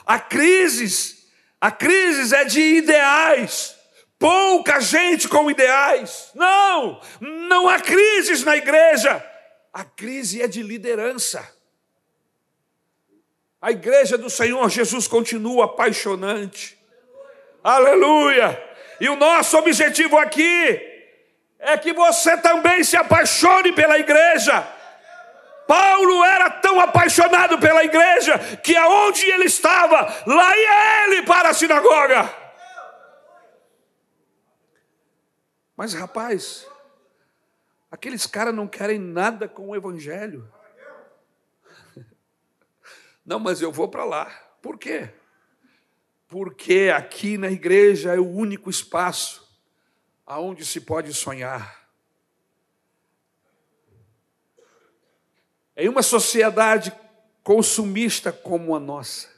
A 0.07 0.19
crise, 0.19 1.29
a 1.61 1.71
crise 1.71 2.35
é 2.35 2.45
de 2.45 2.61
ideais. 2.61 3.75
Pouca 4.19 4.81
gente 4.81 5.29
com 5.29 5.51
ideais. 5.51 6.31
Não, 6.35 7.01
não 7.21 7.69
há 7.69 7.81
crises 7.81 8.43
na 8.45 8.57
igreja. 8.57 9.25
A 9.73 9.85
crise 9.85 10.41
é 10.41 10.47
de 10.47 10.63
liderança. 10.63 11.47
A 13.61 13.71
igreja 13.73 14.17
do 14.17 14.31
Senhor 14.31 14.69
Jesus 14.69 15.09
continua 15.09 15.65
apaixonante. 15.65 16.79
Aleluia! 17.65 18.63
E 19.01 19.09
o 19.09 19.17
nosso 19.17 19.57
objetivo 19.57 20.19
aqui 20.19 20.81
é 21.59 21.77
que 21.79 21.93
você 21.93 22.37
também 22.37 22.85
se 22.85 22.97
apaixone 22.97 23.73
pela 23.73 23.99
igreja. 23.99 24.61
Paulo 25.67 26.23
era 26.23 26.51
tão 26.51 26.79
apaixonado 26.79 27.59
pela 27.59 27.83
igreja 27.83 28.39
que 28.63 28.77
aonde 28.77 29.25
ele 29.25 29.47
estava, 29.47 30.15
lá 30.27 30.57
ia 30.57 31.05
ele 31.07 31.23
para 31.23 31.49
a 31.49 31.55
sinagoga. 31.55 32.31
Mas 35.75 35.95
rapaz, 35.95 36.67
Aqueles 37.95 38.27
caras 38.27 38.53
não 38.53 38.67
querem 38.67 38.99
nada 38.99 39.47
com 39.47 39.69
o 39.69 39.77
Evangelho. 39.77 40.53
Não, 43.25 43.39
mas 43.39 43.63
eu 43.63 43.71
vou 43.71 43.89
para 43.89 44.05
lá. 44.05 44.27
Por 44.61 44.77
quê? 44.77 45.15
Porque 46.29 46.93
aqui 46.95 47.39
na 47.39 47.51
igreja 47.51 48.15
é 48.15 48.19
o 48.19 48.29
único 48.29 48.71
espaço 48.71 49.45
aonde 50.27 50.65
se 50.65 50.81
pode 50.81 51.13
sonhar. 51.13 51.89
Em 55.77 55.89
uma 55.89 56.03
sociedade 56.03 56.93
consumista 57.43 58.33
como 58.33 58.75
a 58.75 58.81
nossa, 58.81 59.29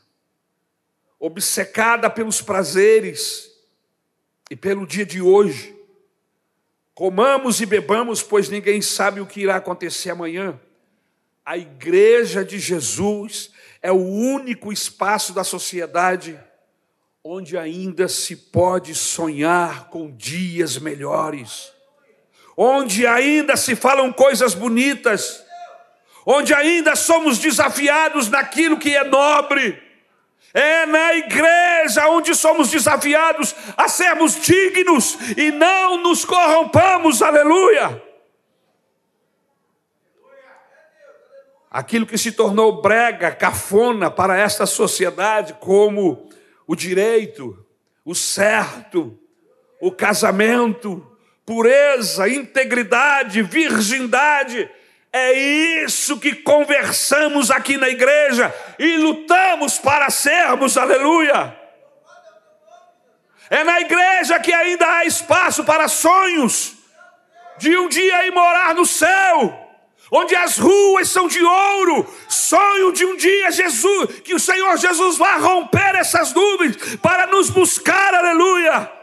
obcecada 1.18 2.08
pelos 2.08 2.40
prazeres 2.40 3.50
e 4.50 4.54
pelo 4.54 4.86
dia 4.86 5.04
de 5.04 5.20
hoje, 5.20 5.76
Comamos 6.96 7.60
e 7.60 7.66
bebamos, 7.66 8.22
pois 8.22 8.48
ninguém 8.48 8.80
sabe 8.80 9.20
o 9.20 9.26
que 9.26 9.42
irá 9.42 9.56
acontecer 9.56 10.08
amanhã. 10.08 10.58
A 11.44 11.58
igreja 11.58 12.42
de 12.42 12.58
Jesus 12.58 13.50
é 13.82 13.92
o 13.92 14.02
único 14.02 14.72
espaço 14.72 15.34
da 15.34 15.44
sociedade 15.44 16.40
onde 17.28 17.58
ainda 17.58 18.06
se 18.06 18.36
pode 18.36 18.94
sonhar 18.94 19.88
com 19.88 20.08
dias 20.12 20.78
melhores, 20.78 21.72
onde 22.56 23.04
ainda 23.04 23.56
se 23.56 23.74
falam 23.74 24.12
coisas 24.12 24.54
bonitas, 24.54 25.42
onde 26.24 26.54
ainda 26.54 26.94
somos 26.94 27.38
desafiados 27.38 28.28
naquilo 28.28 28.78
que 28.78 28.96
é 28.96 29.02
nobre 29.02 29.82
é 30.54 30.86
na 30.86 31.14
igreja 31.16 32.08
onde 32.08 32.34
somos 32.34 32.70
desafiados 32.70 33.54
a 33.76 33.88
sermos 33.88 34.40
dignos 34.40 35.18
e 35.36 35.50
não 35.50 36.02
nos 36.02 36.24
corrompamos, 36.24 37.20
aleluia. 37.20 38.02
Aquilo 41.70 42.06
que 42.06 42.16
se 42.16 42.32
tornou 42.32 42.80
brega, 42.80 43.32
cafona 43.32 44.10
para 44.10 44.38
esta 44.38 44.64
sociedade, 44.64 45.52
como 45.60 46.25
o 46.66 46.74
direito, 46.74 47.64
o 48.04 48.14
certo, 48.14 49.18
o 49.80 49.92
casamento, 49.92 51.06
pureza, 51.44 52.28
integridade, 52.28 53.42
virgindade, 53.42 54.68
é 55.12 55.32
isso 55.32 56.18
que 56.18 56.34
conversamos 56.34 57.50
aqui 57.50 57.76
na 57.76 57.88
igreja 57.88 58.54
e 58.78 58.98
lutamos 58.98 59.78
para 59.78 60.10
sermos, 60.10 60.76
aleluia. 60.76 61.56
É 63.48 63.64
na 63.64 63.80
igreja 63.80 64.38
que 64.40 64.52
ainda 64.52 64.86
há 64.86 65.04
espaço 65.04 65.64
para 65.64 65.88
sonhos 65.88 66.74
de 67.58 67.76
um 67.78 67.88
dia 67.88 68.26
ir 68.26 68.32
morar 68.32 68.74
no 68.74 68.84
céu, 68.84 69.65
onde 70.10 70.34
as 70.34 70.58
ruas 70.58 71.08
são 71.08 71.26
de 71.28 71.42
ouro, 71.42 72.06
sonho 72.28 72.92
de 72.92 73.04
um 73.04 73.16
dia 73.16 73.50
Jesus, 73.50 74.20
que 74.20 74.34
o 74.34 74.40
Senhor 74.40 74.76
Jesus 74.76 75.16
vai 75.16 75.40
romper 75.40 75.94
essas 75.96 76.32
nuvens 76.32 76.96
para 76.96 77.26
nos 77.26 77.50
buscar, 77.50 78.14
aleluia 78.14 78.96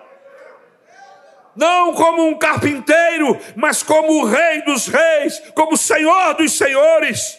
não 1.56 1.94
como 1.94 2.28
um 2.28 2.38
carpinteiro, 2.38 3.39
mas 3.56 3.84
como 3.84 4.22
o 4.22 4.26
Rei 4.26 4.63
dos 4.63 4.88
Reis, 4.88 5.42
como 5.54 5.74
o 5.74 5.78
Senhor 5.78 6.34
dos 6.36 6.54
Senhores. 6.54 7.38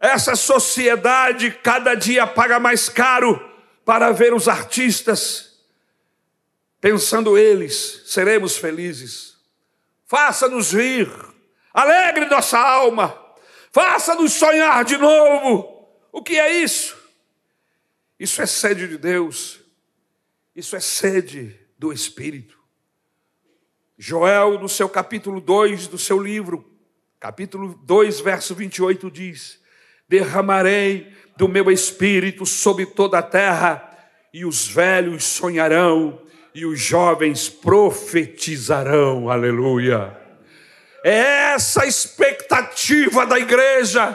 Essa 0.00 0.36
sociedade 0.36 1.50
cada 1.62 1.94
dia 1.94 2.26
paga 2.26 2.58
mais 2.58 2.88
caro 2.88 3.44
para 3.84 4.12
ver 4.12 4.32
os 4.32 4.48
artistas, 4.48 5.58
pensando 6.80 7.36
eles, 7.36 8.02
seremos 8.06 8.56
felizes. 8.56 9.36
Faça-nos 10.06 10.72
rir, 10.72 11.10
alegre 11.72 12.26
nossa 12.26 12.58
alma, 12.58 13.18
faça-nos 13.72 14.32
sonhar 14.32 14.84
de 14.84 14.96
novo. 14.96 15.88
O 16.12 16.22
que 16.22 16.38
é 16.38 16.62
isso? 16.62 16.96
Isso 18.18 18.42
é 18.42 18.46
sede 18.46 18.88
de 18.88 18.98
Deus, 18.98 19.60
isso 20.54 20.74
é 20.74 20.80
sede 20.80 21.58
do 21.78 21.92
Espírito. 21.92 22.58
Joel, 23.96 24.60
no 24.60 24.68
seu 24.68 24.88
capítulo 24.88 25.40
2 25.40 25.88
do 25.88 25.98
seu 25.98 26.20
livro, 26.20 26.64
capítulo 27.18 27.74
2, 27.84 28.20
verso 28.20 28.54
28, 28.54 29.10
diz: 29.10 29.60
Derramarei 30.08 31.12
do 31.36 31.48
meu 31.48 31.70
espírito 31.70 32.46
sobre 32.46 32.86
toda 32.86 33.18
a 33.18 33.22
terra, 33.22 33.84
e 34.32 34.44
os 34.44 34.66
velhos 34.66 35.24
sonharão, 35.24 36.22
e 36.54 36.64
os 36.64 36.80
jovens 36.80 37.48
profetizarão. 37.48 39.30
Aleluia. 39.30 40.27
É 41.08 41.54
essa 41.54 41.84
a 41.84 41.86
expectativa 41.86 43.24
da 43.24 43.38
igreja 43.38 44.14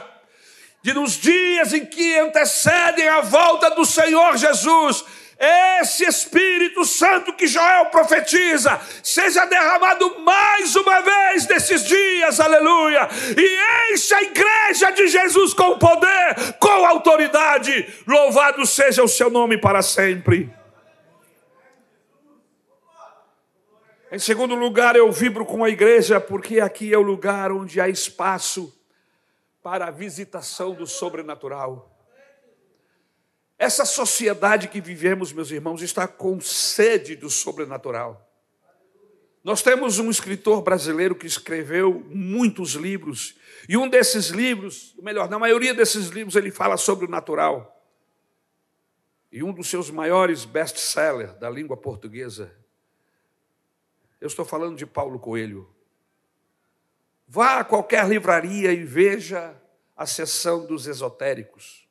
de 0.83 0.93
nos 0.93 1.13
dias 1.13 1.73
em 1.73 1.87
que 1.87 2.19
antecedem 2.19 3.07
a 3.07 3.19
volta 3.21 3.71
do 3.71 3.83
Senhor 3.83 4.37
Jesus, 4.37 5.03
esse 5.39 6.05
Espírito 6.05 6.85
Santo 6.85 7.33
que 7.33 7.47
Joel 7.47 7.87
profetiza 7.87 8.79
seja 9.01 9.43
derramado 9.45 10.19
mais 10.19 10.75
uma 10.75 11.01
vez 11.01 11.47
nesses 11.47 11.83
dias, 11.83 12.39
aleluia, 12.39 13.09
e 13.35 13.91
enche 13.91 14.13
a 14.13 14.21
igreja 14.21 14.91
de 14.91 15.07
Jesus 15.07 15.51
com 15.55 15.79
poder, 15.79 16.35
com 16.59 16.85
autoridade. 16.85 17.91
Louvado 18.05 18.67
seja 18.67 19.01
o 19.01 19.07
seu 19.07 19.31
nome 19.31 19.57
para 19.57 19.81
sempre. 19.81 20.62
Em 24.13 24.19
segundo 24.19 24.53
lugar, 24.53 24.95
eu 24.95 25.11
vibro 25.11 25.43
com 25.43 25.63
a 25.63 25.69
igreja, 25.71 26.21
porque 26.21 26.59
aqui 26.59 26.93
é 26.93 26.97
o 26.99 27.01
lugar 27.01 27.51
onde 27.51 27.81
há 27.81 27.89
espaço 27.89 28.71
para 29.63 29.87
a 29.87 29.89
visitação 29.89 30.75
do 30.75 30.85
sobrenatural. 30.85 31.91
Essa 33.57 33.85
sociedade 33.85 34.67
que 34.67 34.79
vivemos, 34.79 35.33
meus 35.33 35.49
irmãos, 35.49 35.81
está 35.81 36.07
com 36.07 36.39
sede 36.39 37.15
do 37.15 37.27
sobrenatural. 37.27 38.31
Nós 39.43 39.63
temos 39.63 39.97
um 39.97 40.11
escritor 40.11 40.61
brasileiro 40.61 41.15
que 41.15 41.25
escreveu 41.25 42.05
muitos 42.07 42.73
livros, 42.73 43.35
e 43.67 43.75
um 43.75 43.89
desses 43.89 44.27
livros, 44.27 44.93
melhor, 45.01 45.27
na 45.27 45.39
maioria 45.39 45.73
desses 45.73 46.09
livros, 46.09 46.35
ele 46.35 46.51
fala 46.51 46.77
sobre 46.77 47.07
o 47.07 47.09
natural. 47.09 47.83
E 49.31 49.41
um 49.41 49.51
dos 49.51 49.67
seus 49.71 49.89
maiores 49.89 50.45
best-sellers 50.45 51.33
da 51.39 51.49
língua 51.49 51.75
portuguesa 51.75 52.61
eu 54.23 54.27
estou 54.27 54.45
falando 54.45 54.77
de 54.77 54.85
Paulo 54.85 55.19
Coelho. 55.19 55.69
Vá 57.27 57.59
a 57.59 57.63
qualquer 57.65 58.07
livraria 58.07 58.71
e 58.71 58.81
veja 58.81 59.53
a 59.97 60.05
seção 60.05 60.65
dos 60.65 60.87
esotéricos. 60.87 61.85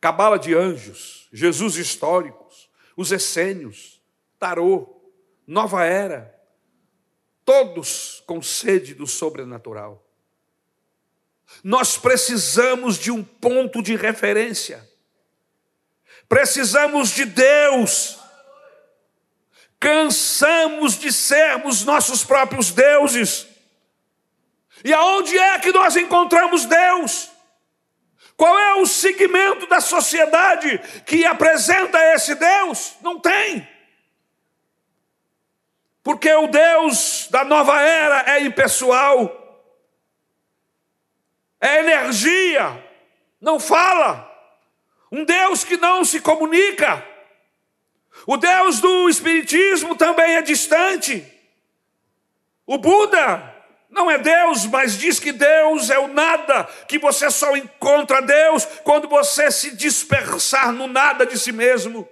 Cabala 0.00 0.38
de 0.38 0.54
anjos, 0.54 1.28
Jesus 1.32 1.74
históricos, 1.74 2.70
os 2.96 3.10
essênios, 3.10 4.00
tarô, 4.38 4.96
nova 5.44 5.84
era, 5.84 6.40
todos 7.44 8.22
com 8.24 8.40
sede 8.40 8.94
do 8.94 9.04
sobrenatural. 9.04 10.06
Nós 11.64 11.98
precisamos 11.98 12.96
de 12.96 13.10
um 13.10 13.24
ponto 13.24 13.82
de 13.82 13.96
referência. 13.96 14.88
Precisamos 16.28 17.10
de 17.10 17.24
Deus 17.24 18.17
Cansamos 19.80 20.98
de 20.98 21.12
sermos 21.12 21.84
nossos 21.84 22.24
próprios 22.24 22.70
deuses. 22.72 23.46
E 24.84 24.92
aonde 24.92 25.36
é 25.36 25.58
que 25.58 25.72
nós 25.72 25.96
encontramos 25.96 26.64
Deus? 26.64 27.30
Qual 28.36 28.56
é 28.56 28.74
o 28.76 28.86
segmento 28.86 29.66
da 29.66 29.80
sociedade 29.80 30.78
que 31.04 31.24
apresenta 31.26 31.98
esse 32.14 32.36
Deus? 32.36 32.94
Não 33.00 33.18
tem. 33.18 33.68
Porque 36.04 36.32
o 36.32 36.46
Deus 36.46 37.26
da 37.30 37.44
nova 37.44 37.82
era 37.82 38.32
é 38.32 38.40
impessoal, 38.40 39.66
é 41.60 41.80
energia, 41.80 42.82
não 43.40 43.58
fala. 43.58 44.26
Um 45.10 45.24
Deus 45.24 45.64
que 45.64 45.76
não 45.76 46.04
se 46.04 46.20
comunica. 46.20 47.04
O 48.30 48.36
Deus 48.36 48.78
do 48.78 49.08
Espiritismo 49.08 49.96
também 49.96 50.36
é 50.36 50.42
distante. 50.42 51.26
O 52.66 52.76
Buda 52.76 53.56
não 53.88 54.10
é 54.10 54.18
Deus, 54.18 54.66
mas 54.66 54.98
diz 54.98 55.18
que 55.18 55.32
Deus 55.32 55.88
é 55.88 55.98
o 55.98 56.08
nada, 56.08 56.64
que 56.86 56.98
você 56.98 57.30
só 57.30 57.56
encontra 57.56 58.20
Deus 58.20 58.66
quando 58.84 59.08
você 59.08 59.50
se 59.50 59.74
dispersar 59.74 60.72
no 60.72 60.86
nada 60.86 61.24
de 61.24 61.38
si 61.38 61.52
mesmo. 61.52 62.06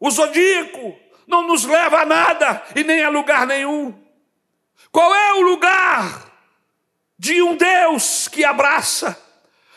O 0.00 0.10
zodíaco 0.10 0.98
não 1.28 1.46
nos 1.46 1.64
leva 1.64 2.00
a 2.00 2.04
nada 2.04 2.60
e 2.74 2.82
nem 2.82 3.04
a 3.04 3.08
lugar 3.08 3.46
nenhum. 3.46 3.96
Qual 4.90 5.14
é 5.14 5.34
o 5.34 5.42
lugar 5.42 6.28
de 7.16 7.40
um 7.40 7.54
Deus 7.54 8.26
que 8.26 8.44
abraça? 8.44 9.16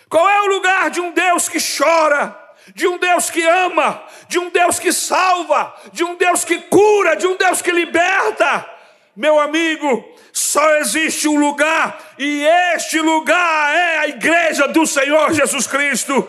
Qual 0.10 0.28
é 0.28 0.42
o 0.42 0.48
lugar 0.48 0.90
de 0.90 1.00
um 1.00 1.12
Deus 1.12 1.48
que 1.48 1.60
chora? 1.60 2.39
De 2.76 2.88
um 2.88 2.98
Deus 2.98 3.30
que 3.30 3.44
ama, 3.46 4.04
de 4.28 4.40
um 4.40 4.50
Deus 4.50 4.80
que 4.80 4.92
salva, 4.92 5.76
de 5.92 6.04
um 6.04 6.16
Deus 6.16 6.44
que 6.44 6.60
cura, 6.64 7.16
de 7.16 7.28
um 7.28 7.36
Deus 7.36 7.62
que 7.62 7.72
liberta. 7.72 8.70
Meu 9.16 9.40
amigo, 9.40 10.16
só 10.32 10.76
existe 10.78 11.28
um 11.28 11.40
lugar, 11.40 12.16
e 12.18 12.46
este 12.74 13.00
lugar 13.02 13.76
é 13.76 13.98
a 13.98 14.08
igreja 14.08 14.68
do 14.68 14.86
Senhor 14.86 15.34
Jesus 15.34 15.68
Cristo. 15.68 16.28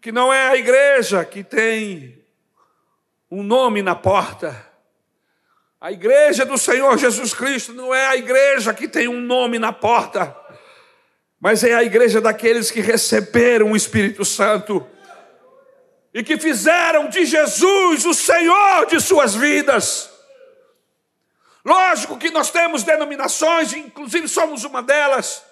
Que 0.00 0.12
não 0.12 0.32
é 0.32 0.48
a 0.48 0.56
igreja 0.56 1.24
que 1.24 1.42
tem 1.42 2.24
um 3.30 3.42
nome 3.42 3.82
na 3.82 3.94
porta. 3.94 4.66
A 5.80 5.92
igreja 5.92 6.44
do 6.46 6.56
Senhor 6.56 6.96
Jesus 6.98 7.34
Cristo 7.34 7.72
não 7.72 7.94
é 7.94 8.06
a 8.06 8.16
igreja 8.16 8.72
que 8.72 8.88
tem 8.88 9.06
um 9.06 9.20
nome 9.20 9.58
na 9.58 9.72
porta 9.72 10.34
mas 11.40 11.62
é 11.62 11.74
a 11.74 11.84
igreja 11.84 12.20
daqueles 12.20 12.70
que 12.70 12.80
receberam 12.80 13.72
o 13.72 13.76
Espírito 13.76 14.24
Santo 14.24 14.84
e 16.12 16.22
que 16.22 16.36
fizeram 16.38 17.08
de 17.08 17.24
Jesus 17.24 18.04
o 18.04 18.12
Senhor 18.12 18.86
de 18.86 19.00
suas 19.00 19.34
vidas. 19.34 20.10
Lógico 21.64 22.16
que 22.16 22.30
nós 22.30 22.50
temos 22.50 22.82
denominações, 22.82 23.72
inclusive 23.72 24.26
somos 24.26 24.64
uma 24.64 24.82
delas, 24.82 25.42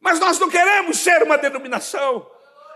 mas 0.00 0.20
nós 0.20 0.38
não 0.38 0.48
queremos 0.48 0.98
ser 0.98 1.22
uma 1.22 1.38
denominação, 1.38 2.30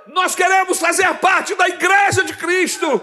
nós 0.09 0.35
queremos 0.35 0.81
fazer 0.81 1.13
parte 1.19 1.55
da 1.55 1.69
igreja 1.69 2.25
de 2.25 2.37
Cristo. 2.37 3.03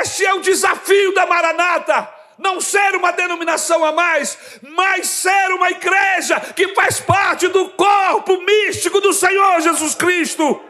Este 0.00 0.24
é 0.24 0.34
o 0.34 0.40
desafio 0.40 1.14
da 1.14 1.26
Maranata 1.26 2.15
não 2.38 2.60
ser 2.60 2.94
uma 2.94 3.12
denominação 3.12 3.84
a 3.84 3.92
mais, 3.92 4.58
mas 4.62 5.08
ser 5.08 5.52
uma 5.52 5.70
igreja 5.70 6.38
que 6.40 6.74
faz 6.74 7.00
parte 7.00 7.48
do 7.48 7.70
corpo 7.70 8.40
místico 8.42 9.00
do 9.00 9.12
Senhor 9.12 9.60
Jesus 9.60 9.94
Cristo. 9.94 10.62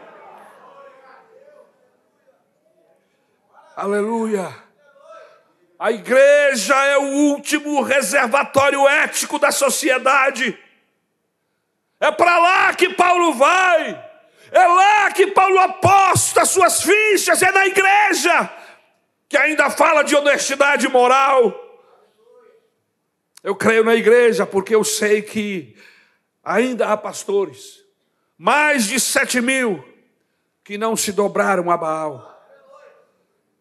Aleluia. 3.75 4.53
A 5.77 5.91
igreja 5.91 6.75
é 6.85 6.97
o 6.97 7.03
último 7.03 7.81
reservatório 7.81 8.87
ético 8.87 9.37
da 9.37 9.51
sociedade. 9.51 10.57
É 11.99 12.11
para 12.11 12.39
lá 12.39 12.73
que 12.73 12.89
Paulo 12.89 13.33
vai. 13.33 14.03
É 14.51 14.65
lá 14.65 15.11
que 15.11 15.27
Paulo 15.27 15.59
aposta 15.59 16.45
suas 16.45 16.81
fichas, 16.81 17.43
é 17.43 17.51
na 17.51 17.67
igreja 17.67 18.56
que 19.29 19.37
ainda 19.37 19.69
fala 19.69 20.03
de 20.03 20.15
honestidade 20.15 20.87
moral. 20.87 21.53
Eu 23.43 23.55
creio 23.55 23.83
na 23.83 23.95
igreja 23.95 24.45
porque 24.45 24.73
eu 24.73 24.83
sei 24.83 25.21
que 25.21 25.75
ainda 26.43 26.87
há 26.87 26.97
pastores, 26.97 27.83
mais 28.37 28.85
de 28.85 28.99
sete 28.99 29.41
mil, 29.41 29.83
que 30.63 30.77
não 30.77 30.95
se 30.95 31.11
dobraram 31.11 31.69
a 31.69 31.77
Baal. 31.77 32.35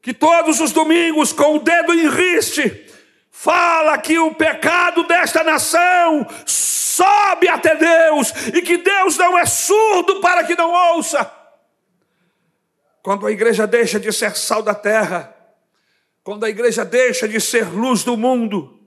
Que 0.01 0.15
todos 0.15 0.61
os 0.61 0.73
domingos, 0.73 1.33
com 1.33 1.57
o 1.57 1.61
dedo 1.61 1.93
em 1.93 2.09
riste, 2.09 2.87
fala 3.31 3.99
que 3.99 4.19
o 4.19 4.35
pecado 4.35 5.03
desta 5.05 5.43
nação 5.43 6.27
sobe 6.47 7.49
até 7.49 7.75
Deus 7.75 8.31
e 8.55 8.63
que 8.63 8.79
Deus 8.79 9.19
não 9.19 9.37
é 9.37 9.45
surdo 9.45 10.21
para 10.21 10.45
que 10.45 10.55
não 10.55 10.71
ouça. 10.95 11.31
Quando 13.03 13.27
a 13.27 13.31
igreja 13.31 13.67
deixa 13.67 14.01
de 14.01 14.13
ser 14.13 14.37
sal 14.37 14.63
da 14.63 14.75
terra, 14.75 15.36
quando 16.27 16.43
a 16.43 16.51
igreja 16.51 16.85
deixa 16.85 17.29
de 17.29 17.41
ser 17.41 17.73
luz 17.73 18.03
do 18.03 18.17
mundo, 18.17 18.81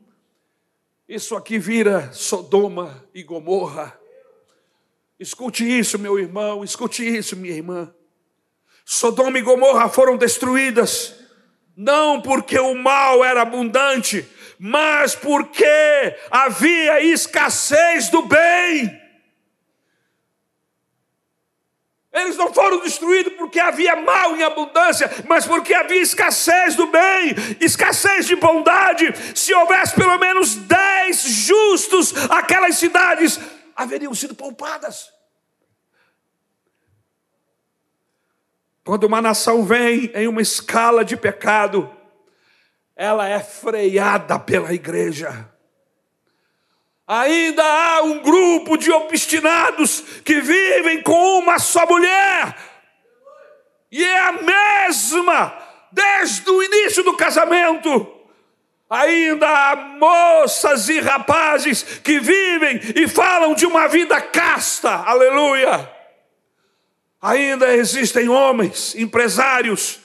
isso 1.07 1.37
aqui 1.37 1.57
vira 1.57 2.11
Sodoma 2.11 3.01
e 3.13 3.23
Gomorra. 3.23 3.97
Escute 5.17 5.63
isso, 5.63 5.97
meu 5.97 6.19
irmão, 6.19 6.65
escute 6.65 7.01
isso, 7.01 7.37
minha 7.37 7.55
irmã. 7.55 7.95
Sodoma 8.83 9.39
e 9.39 9.41
Gomorra 9.41 9.87
foram 9.87 10.17
destruídas, 10.17 11.15
não 11.77 12.21
porque 12.21 12.59
o 12.59 12.75
mal 12.75 13.23
era 13.23 13.43
abundante, 13.43 14.27
mas 14.59 15.15
porque 15.15 15.63
havia 16.29 17.01
escassez 17.01 18.09
do 18.09 18.23
bem. 18.23 18.98
Eles 22.11 22.35
não 22.37 22.51
foram 22.51 22.79
destruídos 22.79 23.33
porque 23.33 23.59
havia 23.59 23.95
mal 23.95 24.35
em 24.35 24.41
abundância, 24.41 25.09
mas 25.27 25.45
porque 25.45 25.73
havia 25.73 26.01
escassez 26.01 26.75
do 26.75 26.87
bem, 26.87 27.35
escassez 27.59 28.25
de 28.25 28.35
bondade. 28.35 29.13
Se 29.35 29.53
houvesse 29.53 29.93
pelo 29.93 30.17
menos 30.17 30.55
dez 30.55 31.21
justos, 31.21 32.13
aquelas 32.31 32.75
cidades 32.77 33.39
haveriam 33.75 34.13
sido 34.15 34.33
poupadas. 34.33 35.13
Quando 38.83 39.03
uma 39.03 39.21
nação 39.21 39.63
vem 39.63 40.11
em 40.15 40.27
uma 40.27 40.41
escala 40.41 41.05
de 41.05 41.15
pecado, 41.15 41.95
ela 42.95 43.29
é 43.29 43.39
freada 43.39 44.39
pela 44.39 44.73
igreja. 44.73 45.47
Ainda 47.09 47.63
há 47.63 48.03
um 48.03 48.19
grupo 48.19 48.77
de 48.77 48.91
obstinados 48.91 50.03
que 50.23 50.39
vivem 50.41 51.01
com 51.01 51.39
uma 51.39 51.57
só 51.57 51.83
mulher. 51.87 52.55
E 53.91 54.05
é 54.05 54.19
a 54.19 54.31
mesma 54.33 55.57
desde 55.91 56.47
o 56.47 56.61
início 56.61 57.03
do 57.03 57.17
casamento. 57.17 58.07
Ainda 58.87 59.47
há 59.47 59.75
moças 59.75 60.87
e 60.87 60.99
rapazes 60.99 61.81
que 61.81 62.19
vivem 62.19 62.79
e 62.95 63.07
falam 63.07 63.55
de 63.55 63.65
uma 63.65 63.87
vida 63.87 64.21
casta, 64.21 64.91
aleluia. 64.91 65.89
Ainda 67.19 67.73
existem 67.73 68.29
homens, 68.29 68.93
empresários, 68.93 69.99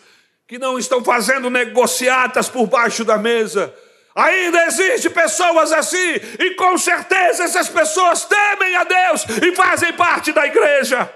que 0.46 0.58
não 0.58 0.78
estão 0.78 1.04
fazendo 1.04 1.50
negociatas 1.50 2.48
por 2.48 2.66
baixo 2.66 3.04
da 3.04 3.18
mesa. 3.18 3.74
Ainda 4.14 4.66
existem 4.66 5.10
pessoas 5.10 5.72
assim, 5.72 6.14
e 6.38 6.54
com 6.54 6.78
certeza 6.78 7.44
essas 7.44 7.68
pessoas 7.68 8.24
temem 8.24 8.76
a 8.76 8.84
Deus 8.84 9.24
e 9.42 9.56
fazem 9.56 9.92
parte 9.94 10.32
da 10.32 10.46
igreja. 10.46 11.12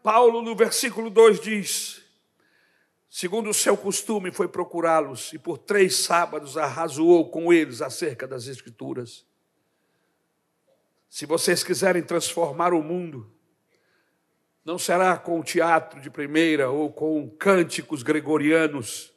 Paulo, 0.00 0.42
no 0.42 0.54
versículo 0.54 1.10
2, 1.10 1.40
diz: 1.40 2.02
segundo 3.08 3.50
o 3.50 3.54
seu 3.54 3.76
costume, 3.76 4.30
foi 4.30 4.46
procurá-los 4.46 5.32
e 5.32 5.38
por 5.38 5.58
três 5.58 5.96
sábados 5.96 6.56
arrazoou 6.56 7.28
com 7.28 7.52
eles 7.52 7.82
acerca 7.82 8.28
das 8.28 8.46
Escrituras. 8.46 9.26
Se 11.08 11.26
vocês 11.26 11.64
quiserem 11.64 12.02
transformar 12.02 12.72
o 12.72 12.80
mundo, 12.80 13.28
não 14.64 14.78
será 14.78 15.18
com 15.18 15.40
o 15.40 15.44
teatro 15.44 16.00
de 16.00 16.08
primeira 16.08 16.70
ou 16.70 16.92
com 16.92 17.28
cânticos 17.28 18.04
gregorianos, 18.04 19.12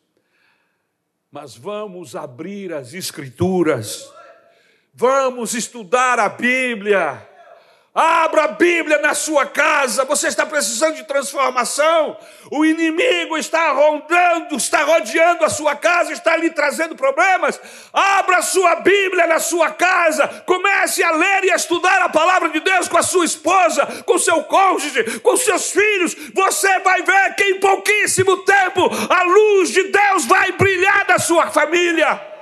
mas 1.33 1.57
vamos 1.57 2.15
abrir 2.15 2.71
as 2.71 2.93
Escrituras, 2.93 4.07
vamos 4.93 5.55
estudar 5.55 6.19
a 6.19 6.29
Bíblia 6.29 7.27
Abra 7.95 8.45
a 8.45 8.47
Bíblia 8.47 8.97
na 8.97 9.13
sua 9.13 9.45
casa. 9.45 10.03
Você 10.05 10.27
está 10.27 10.47
precisando 10.47 10.95
de 10.95 11.03
transformação. 11.03 12.17
O 12.49 12.65
inimigo 12.65 13.37
está 13.37 13.71
rondando, 13.71 14.55
está 14.55 14.83
rodeando 14.83 15.45
a 15.45 15.49
sua 15.49 15.75
casa, 15.75 16.11
está 16.11 16.35
lhe 16.35 16.49
trazendo 16.49 16.95
problemas. 16.95 17.61
Abra 17.93 18.37
a 18.37 18.41
sua 18.41 18.77
Bíblia 18.77 19.27
na 19.27 19.39
sua 19.39 19.69
casa. 19.69 20.27
Comece 20.43 21.03
a 21.03 21.11
ler 21.11 21.43
e 21.43 21.51
a 21.51 21.55
estudar 21.55 22.01
a 22.01 22.09
palavra 22.09 22.49
de 22.49 22.61
Deus 22.61 22.87
com 22.87 22.97
a 22.97 23.03
sua 23.03 23.25
esposa, 23.25 23.85
com 24.07 24.17
seu 24.17 24.43
cônjuge, 24.45 25.19
com 25.19 25.37
seus 25.37 25.69
filhos. 25.69 26.15
Você 26.33 26.79
vai 26.79 27.03
ver 27.03 27.35
que 27.35 27.43
em 27.43 27.59
pouquíssimo 27.59 28.37
tempo 28.37 28.89
a 29.07 29.21
luz 29.21 29.69
de 29.69 29.83
Deus 29.83 30.25
vai 30.25 30.51
brilhar 30.53 31.05
na 31.07 31.19
sua 31.19 31.51
família. 31.51 32.32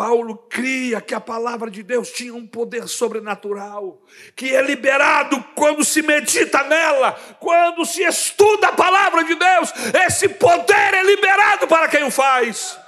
Paulo 0.00 0.34
cria 0.48 0.98
que 0.98 1.14
a 1.14 1.20
palavra 1.20 1.70
de 1.70 1.82
Deus 1.82 2.10
tinha 2.10 2.32
um 2.32 2.46
poder 2.46 2.88
sobrenatural, 2.88 4.02
que 4.34 4.56
é 4.56 4.62
liberado 4.62 5.44
quando 5.54 5.84
se 5.84 6.00
medita 6.00 6.62
nela, 6.62 7.12
quando 7.38 7.84
se 7.84 8.02
estuda 8.04 8.68
a 8.68 8.72
palavra 8.72 9.22
de 9.24 9.34
Deus, 9.34 9.70
esse 10.06 10.26
poder 10.26 10.94
é 10.94 11.02
liberado 11.04 11.68
para 11.68 11.86
quem 11.86 12.02
o 12.02 12.10
faz. 12.10 12.80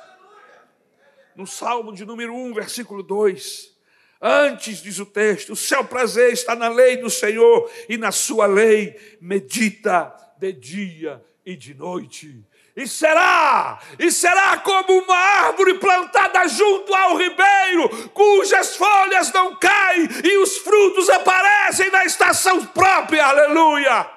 No 1.36 1.46
Salmo 1.46 1.92
de 1.92 2.06
número 2.06 2.34
1, 2.34 2.54
versículo 2.54 3.02
2, 3.02 3.70
Antes, 4.18 4.80
diz 4.80 4.98
o 4.98 5.04
texto, 5.04 5.52
o 5.52 5.56
seu 5.56 5.84
prazer 5.84 6.32
está 6.32 6.54
na 6.54 6.70
lei 6.70 6.96
do 6.96 7.10
Senhor, 7.10 7.70
e 7.90 7.98
na 7.98 8.10
sua 8.10 8.46
lei 8.46 9.18
medita 9.20 10.16
de 10.38 10.50
dia 10.50 11.22
e 11.44 11.56
de 11.56 11.74
noite 11.74 12.42
e 12.74 12.86
será, 12.86 13.78
e 13.98 14.10
será 14.10 14.56
como 14.58 14.98
uma 15.02 15.16
árvore 15.16 15.74
plantada 15.74 16.48
junto 16.48 16.94
ao 16.94 17.18
ribeiro, 17.18 18.08
cujas 18.10 18.76
folhas 18.76 19.30
não 19.30 19.56
caem 19.56 20.08
e 20.24 20.38
os 20.38 20.56
frutos 20.58 21.08
aparecem 21.10 21.90
na 21.90 22.04
estação 22.04 22.64
própria, 22.66 23.26
aleluia. 23.26 24.10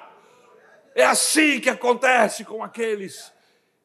É 0.94 1.04
assim 1.04 1.60
que 1.60 1.68
acontece 1.68 2.46
com 2.46 2.64
aqueles 2.64 3.30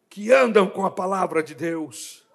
que 0.09 0.31
andam 0.31 0.69
com 0.69 0.85
a 0.85 0.91
palavra 0.91 1.43
de 1.43 1.53
Deus. 1.53 2.25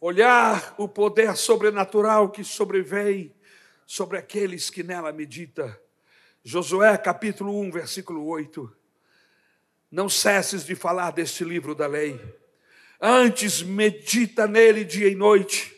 Olhar 0.00 0.76
o 0.78 0.86
poder 0.88 1.36
sobrenatural 1.36 2.30
que 2.30 2.44
sobrevém 2.44 3.34
sobre 3.84 4.16
aqueles 4.16 4.70
que 4.70 4.84
nela 4.84 5.10
medita. 5.10 5.80
Josué 6.44 6.96
capítulo 6.96 7.58
1, 7.62 7.72
versículo 7.72 8.24
8. 8.28 8.77
Não 9.90 10.08
cesses 10.08 10.64
de 10.64 10.74
falar 10.74 11.12
deste 11.12 11.44
livro 11.44 11.74
da 11.74 11.86
lei. 11.86 12.20
Antes 13.00 13.62
medita 13.62 14.46
nele 14.46 14.84
dia 14.84 15.08
e 15.08 15.14
noite, 15.14 15.74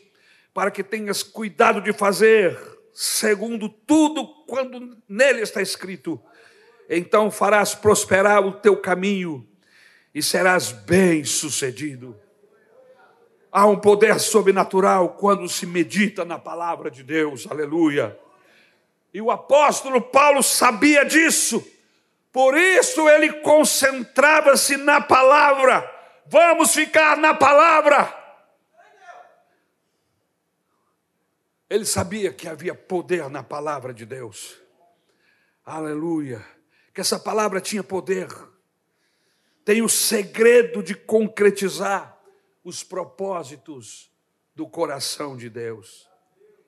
para 0.52 0.70
que 0.70 0.82
tenhas 0.82 1.22
cuidado 1.22 1.80
de 1.80 1.92
fazer 1.92 2.58
segundo 2.92 3.68
tudo 3.68 4.26
quando 4.46 4.96
nele 5.08 5.42
está 5.42 5.62
escrito. 5.62 6.20
Então 6.88 7.30
farás 7.30 7.74
prosperar 7.74 8.44
o 8.44 8.52
teu 8.52 8.76
caminho 8.76 9.46
e 10.14 10.22
serás 10.22 10.72
bem-sucedido. 10.72 12.16
Há 13.52 13.66
um 13.66 13.78
poder 13.78 14.18
sobrenatural 14.20 15.10
quando 15.10 15.48
se 15.48 15.66
medita 15.66 16.24
na 16.24 16.38
palavra 16.38 16.90
de 16.90 17.02
Deus. 17.02 17.46
Aleluia. 17.50 18.18
E 19.12 19.20
o 19.20 19.30
apóstolo 19.30 20.00
Paulo 20.00 20.42
sabia 20.42 21.04
disso. 21.04 21.64
Por 22.32 22.56
isso 22.56 23.08
ele 23.08 23.32
concentrava-se 23.40 24.76
na 24.76 25.00
palavra. 25.00 25.88
Vamos 26.26 26.72
ficar 26.72 27.16
na 27.16 27.34
palavra. 27.34 28.16
Ele 31.68 31.84
sabia 31.84 32.32
que 32.32 32.48
havia 32.48 32.74
poder 32.74 33.28
na 33.28 33.42
palavra 33.42 33.92
de 33.92 34.04
Deus. 34.04 34.56
Aleluia. 35.64 36.44
Que 36.92 37.00
essa 37.00 37.18
palavra 37.18 37.60
tinha 37.60 37.82
poder. 37.82 38.28
Tem 39.64 39.82
o 39.82 39.88
segredo 39.88 40.82
de 40.82 40.94
concretizar 40.94 42.18
os 42.64 42.82
propósitos 42.82 44.10
do 44.54 44.68
coração 44.68 45.36
de 45.36 45.48
Deus. 45.48 46.08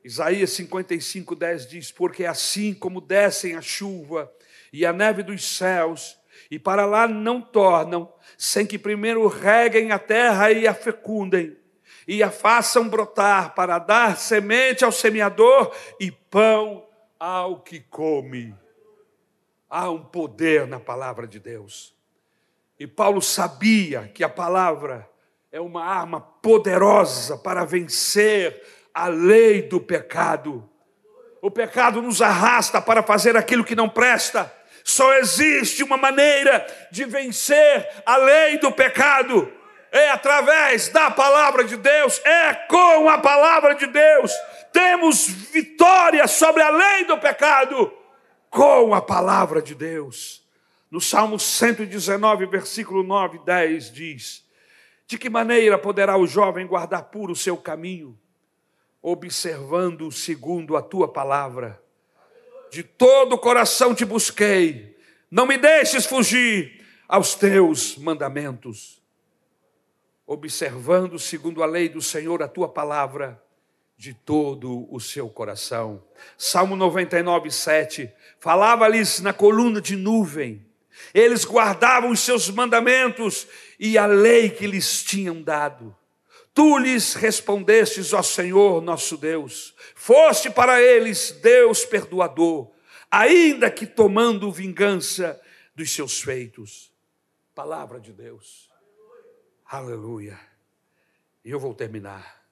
Isaías 0.04 0.50
55, 0.50 1.34
10 1.34 1.68
diz: 1.68 1.92
Porque 1.92 2.24
assim 2.24 2.74
como 2.74 3.00
descem 3.00 3.54
a 3.54 3.60
chuva 3.60 4.32
e 4.72 4.86
a 4.86 4.92
neve 4.92 5.22
dos 5.22 5.56
céus, 5.56 6.18
e 6.50 6.58
para 6.58 6.84
lá 6.86 7.06
não 7.06 7.40
tornam, 7.40 8.12
sem 8.38 8.66
que 8.66 8.78
primeiro 8.78 9.26
reguem 9.26 9.92
a 9.92 9.98
terra 9.98 10.50
e 10.50 10.66
a 10.66 10.74
fecundem, 10.74 11.56
e 12.06 12.22
a 12.22 12.30
façam 12.30 12.88
brotar 12.88 13.54
para 13.54 13.78
dar 13.78 14.16
semente 14.16 14.84
ao 14.84 14.92
semeador 14.92 15.74
e 16.00 16.10
pão 16.10 16.86
ao 17.18 17.60
que 17.60 17.80
come. 17.80 18.54
Há 19.70 19.90
um 19.90 20.02
poder 20.02 20.66
na 20.66 20.80
palavra 20.80 21.26
de 21.26 21.38
Deus. 21.38 21.94
E 22.78 22.86
Paulo 22.86 23.22
sabia 23.22 24.10
que 24.12 24.24
a 24.24 24.28
palavra 24.28 25.08
é 25.52 25.60
uma 25.60 25.84
arma 25.84 26.20
poderosa 26.20 27.38
para 27.38 27.64
vencer 27.64 28.60
a 28.92 29.06
lei 29.06 29.62
do 29.62 29.80
pecado. 29.80 30.68
O 31.40 31.50
pecado 31.50 32.02
nos 32.02 32.20
arrasta 32.20 32.80
para 32.80 33.02
fazer 33.02 33.36
aquilo 33.36 33.64
que 33.64 33.76
não 33.76 33.88
presta. 33.88 34.52
Só 34.84 35.14
existe 35.14 35.82
uma 35.82 35.96
maneira 35.96 36.66
de 36.90 37.04
vencer 37.04 37.88
a 38.04 38.16
lei 38.16 38.58
do 38.58 38.72
pecado. 38.72 39.52
É 39.90 40.10
através 40.10 40.88
da 40.88 41.10
palavra 41.10 41.64
de 41.64 41.76
Deus, 41.76 42.20
é 42.24 42.54
com 42.54 43.08
a 43.08 43.18
palavra 43.18 43.74
de 43.74 43.86
Deus. 43.86 44.32
Temos 44.72 45.26
vitória 45.26 46.26
sobre 46.26 46.62
a 46.62 46.70
lei 46.70 47.04
do 47.04 47.18
pecado 47.18 47.92
com 48.48 48.94
a 48.94 49.00
palavra 49.00 49.62
de 49.62 49.74
Deus. 49.74 50.42
No 50.90 51.00
Salmo 51.00 51.38
119, 51.38 52.44
versículo 52.46 53.02
9 53.02 53.38
e 53.38 53.44
10 53.46 53.92
diz: 53.92 54.46
De 55.06 55.16
que 55.16 55.30
maneira 55.30 55.78
poderá 55.78 56.18
o 56.18 56.26
jovem 56.26 56.66
guardar 56.66 57.04
puro 57.04 57.32
o 57.32 57.36
seu 57.36 57.56
caminho, 57.56 58.18
observando 59.00 60.12
segundo 60.12 60.76
a 60.76 60.82
tua 60.82 61.10
palavra? 61.10 61.82
De 62.72 62.82
todo 62.82 63.34
o 63.34 63.38
coração 63.38 63.94
te 63.94 64.02
busquei, 64.02 64.96
não 65.30 65.46
me 65.46 65.58
deixes 65.58 66.06
fugir 66.06 66.82
aos 67.06 67.34
teus 67.34 67.98
mandamentos. 67.98 68.98
Observando, 70.26 71.18
segundo 71.18 71.62
a 71.62 71.66
lei 71.66 71.90
do 71.90 72.00
Senhor, 72.00 72.42
a 72.42 72.48
tua 72.48 72.66
palavra, 72.66 73.42
de 73.94 74.14
todo 74.14 74.88
o 74.90 74.98
seu 74.98 75.28
coração. 75.28 76.02
Salmo 76.38 76.74
99, 76.74 77.50
7. 77.50 78.10
Falava-lhes 78.40 79.20
na 79.20 79.34
coluna 79.34 79.78
de 79.78 79.94
nuvem, 79.94 80.64
eles 81.12 81.44
guardavam 81.44 82.10
os 82.10 82.20
seus 82.20 82.48
mandamentos 82.48 83.46
e 83.78 83.98
a 83.98 84.06
lei 84.06 84.48
que 84.48 84.66
lhes 84.66 85.02
tinham 85.02 85.42
dado. 85.42 85.94
Tu 86.54 86.78
lhes 86.78 87.14
respondestes, 87.14 88.12
ó 88.12 88.22
Senhor 88.22 88.82
nosso 88.82 89.16
Deus, 89.16 89.74
foste 89.94 90.50
para 90.50 90.82
eles 90.82 91.32
Deus 91.42 91.84
perdoador, 91.84 92.70
ainda 93.10 93.70
que 93.70 93.86
tomando 93.86 94.52
vingança 94.52 95.40
dos 95.74 95.90
seus 95.90 96.20
feitos. 96.20 96.92
Palavra 97.54 97.98
de 97.98 98.12
Deus. 98.12 98.70
Aleluia. 99.64 100.38
E 101.44 101.50
eu 101.50 101.58
vou 101.58 101.74
terminar. 101.74 102.44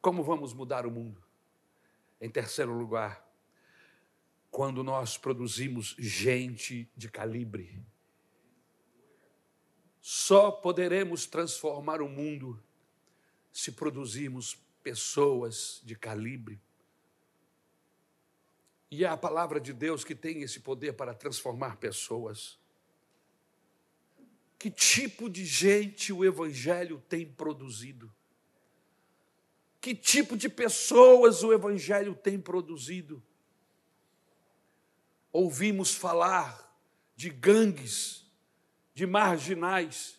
Como 0.00 0.22
vamos 0.22 0.54
mudar 0.54 0.86
o 0.86 0.90
mundo? 0.90 1.22
Em 2.20 2.30
terceiro 2.30 2.72
lugar, 2.72 3.26
quando 4.50 4.82
nós 4.82 5.18
produzimos 5.18 5.94
gente 5.98 6.88
de 6.96 7.10
calibre. 7.10 7.82
Só 10.06 10.50
poderemos 10.50 11.24
transformar 11.24 12.02
o 12.02 12.08
mundo 12.10 12.62
se 13.50 13.72
produzirmos 13.72 14.54
pessoas 14.82 15.80
de 15.82 15.96
calibre. 15.96 16.60
E 18.90 19.02
é 19.02 19.08
a 19.08 19.16
palavra 19.16 19.58
de 19.58 19.72
Deus 19.72 20.04
que 20.04 20.14
tem 20.14 20.42
esse 20.42 20.60
poder 20.60 20.92
para 20.92 21.14
transformar 21.14 21.78
pessoas. 21.78 22.58
Que 24.58 24.70
tipo 24.70 25.30
de 25.30 25.42
gente 25.42 26.12
o 26.12 26.22
Evangelho 26.22 27.02
tem 27.08 27.24
produzido? 27.24 28.14
Que 29.80 29.94
tipo 29.94 30.36
de 30.36 30.50
pessoas 30.50 31.42
o 31.42 31.50
Evangelho 31.50 32.14
tem 32.14 32.38
produzido? 32.38 33.22
Ouvimos 35.32 35.94
falar 35.94 36.78
de 37.16 37.30
gangues, 37.30 38.23
de 38.94 39.06
marginais, 39.06 40.18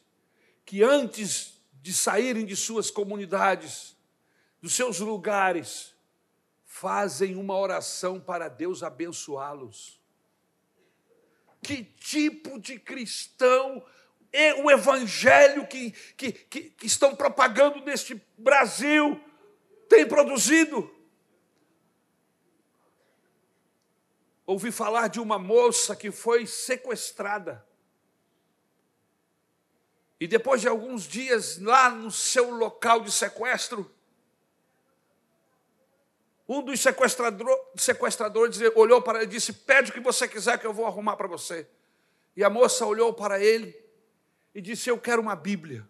que 0.66 0.84
antes 0.84 1.62
de 1.82 1.94
saírem 1.94 2.46
de 2.46 2.56
suas 2.56 2.92
comunidades, 2.92 3.96
dos 4.62 4.74
seus 4.74 5.00
lugares, 5.00 5.96
fazem 6.66 7.36
uma 7.38 7.58
oração 7.58 8.20
para 8.20 8.50
Deus 8.50 8.84
abençoá-los. 8.84 10.00
Que 11.62 11.84
tipo 11.84 12.60
de 12.60 12.78
cristão 12.78 13.84
é 14.32 14.54
o 14.56 14.70
evangelho 14.70 15.66
que, 15.66 15.92
que, 16.18 16.32
que, 16.34 16.62
que 16.72 16.86
estão 16.86 17.16
propagando 17.16 17.80
neste 17.86 18.22
Brasil 18.38 19.20
tem 19.88 20.06
produzido? 20.06 20.94
Ouvi 24.46 24.72
falar 24.72 25.08
de 25.08 25.20
uma 25.20 25.40
moça 25.40 25.96
que 25.96 26.12
foi 26.12 26.46
sequestrada. 26.46 27.66
E 30.20 30.28
depois 30.28 30.62
de 30.62 30.68
alguns 30.68 31.04
dias 31.04 31.60
lá 31.60 31.90
no 31.90 32.10
seu 32.10 32.52
local 32.52 33.02
de 33.02 33.12
sequestro, 33.12 33.92
um 36.48 36.62
dos 36.62 36.80
sequestrador, 36.80 37.50
sequestradores 37.76 38.60
olhou 38.76 39.02
para 39.02 39.20
ele 39.20 39.28
e 39.28 39.30
disse: 39.30 39.52
Pede 39.52 39.90
o 39.90 39.94
que 39.94 40.00
você 40.00 40.28
quiser 40.28 40.60
que 40.60 40.66
eu 40.66 40.74
vou 40.74 40.86
arrumar 40.86 41.16
para 41.16 41.28
você. 41.28 41.68
E 42.36 42.44
a 42.44 42.50
moça 42.50 42.86
olhou 42.86 43.14
para 43.14 43.40
ele 43.40 43.76
e 44.54 44.62
disse: 44.62 44.90
Eu 44.90 45.00
quero 45.00 45.22
uma 45.22 45.36
Bíblia. 45.36 45.88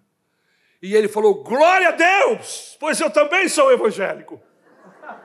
E 0.82 0.96
ele 0.96 1.10
falou: 1.10 1.44
Glória 1.44 1.90
a 1.90 1.92
Deus, 1.92 2.78
pois 2.80 3.00
eu 3.00 3.12
também 3.12 3.50
sou 3.50 3.72
evangélico. 3.72 4.42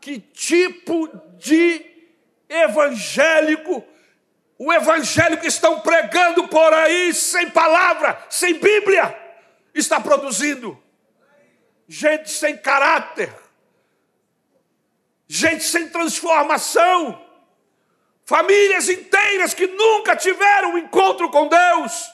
que 0.00 0.20
tipo 0.20 1.08
de 1.38 1.90
evangélico, 2.46 3.82
o 4.64 4.72
evangelho 4.72 5.38
que 5.38 5.48
estão 5.48 5.80
pregando 5.80 6.46
por 6.46 6.72
aí, 6.72 7.12
sem 7.12 7.50
palavra, 7.50 8.16
sem 8.30 8.54
Bíblia, 8.54 9.12
está 9.74 10.00
produzindo? 10.00 10.80
Gente 11.88 12.30
sem 12.30 12.56
caráter, 12.56 13.34
gente 15.26 15.64
sem 15.64 15.88
transformação, 15.88 17.20
famílias 18.24 18.88
inteiras 18.88 19.52
que 19.52 19.66
nunca 19.66 20.14
tiveram 20.14 20.74
um 20.74 20.78
encontro 20.78 21.28
com 21.28 21.48
Deus, 21.48 22.12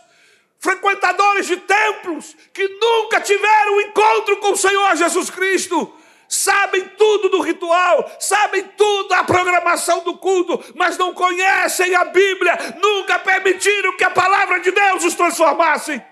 frequentadores 0.58 1.46
de 1.46 1.58
templos 1.58 2.34
que 2.54 2.66
nunca 2.66 3.20
tiveram 3.20 3.74
um 3.74 3.80
encontro 3.82 4.38
com 4.38 4.52
o 4.52 4.56
Senhor 4.56 4.96
Jesus 4.96 5.28
Cristo 5.28 5.94
sabem 6.28 6.84
tudo 6.90 7.30
do 7.30 7.40
ritual, 7.40 8.10
sabem 8.20 8.62
tudo 8.76 9.08
da 9.08 9.24
programação 9.24 10.04
do 10.04 10.16
culto, 10.18 10.62
mas 10.74 10.98
não 10.98 11.14
conhecem 11.14 11.94
a 11.94 12.04
Bíblia, 12.04 12.56
nunca 12.80 13.18
permitiram 13.18 13.96
que 13.96 14.04
a 14.04 14.10
palavra 14.10 14.60
de 14.60 14.70
Deus 14.70 15.04
os 15.04 15.14
transformasse. 15.14 16.02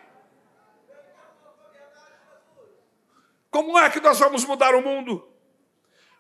Como 3.51 3.79
é 3.79 3.89
que 3.91 4.01
nós 4.01 4.19
vamos 4.19 4.45
mudar 4.45 4.75
o 4.75 4.83
mundo? 4.83 5.27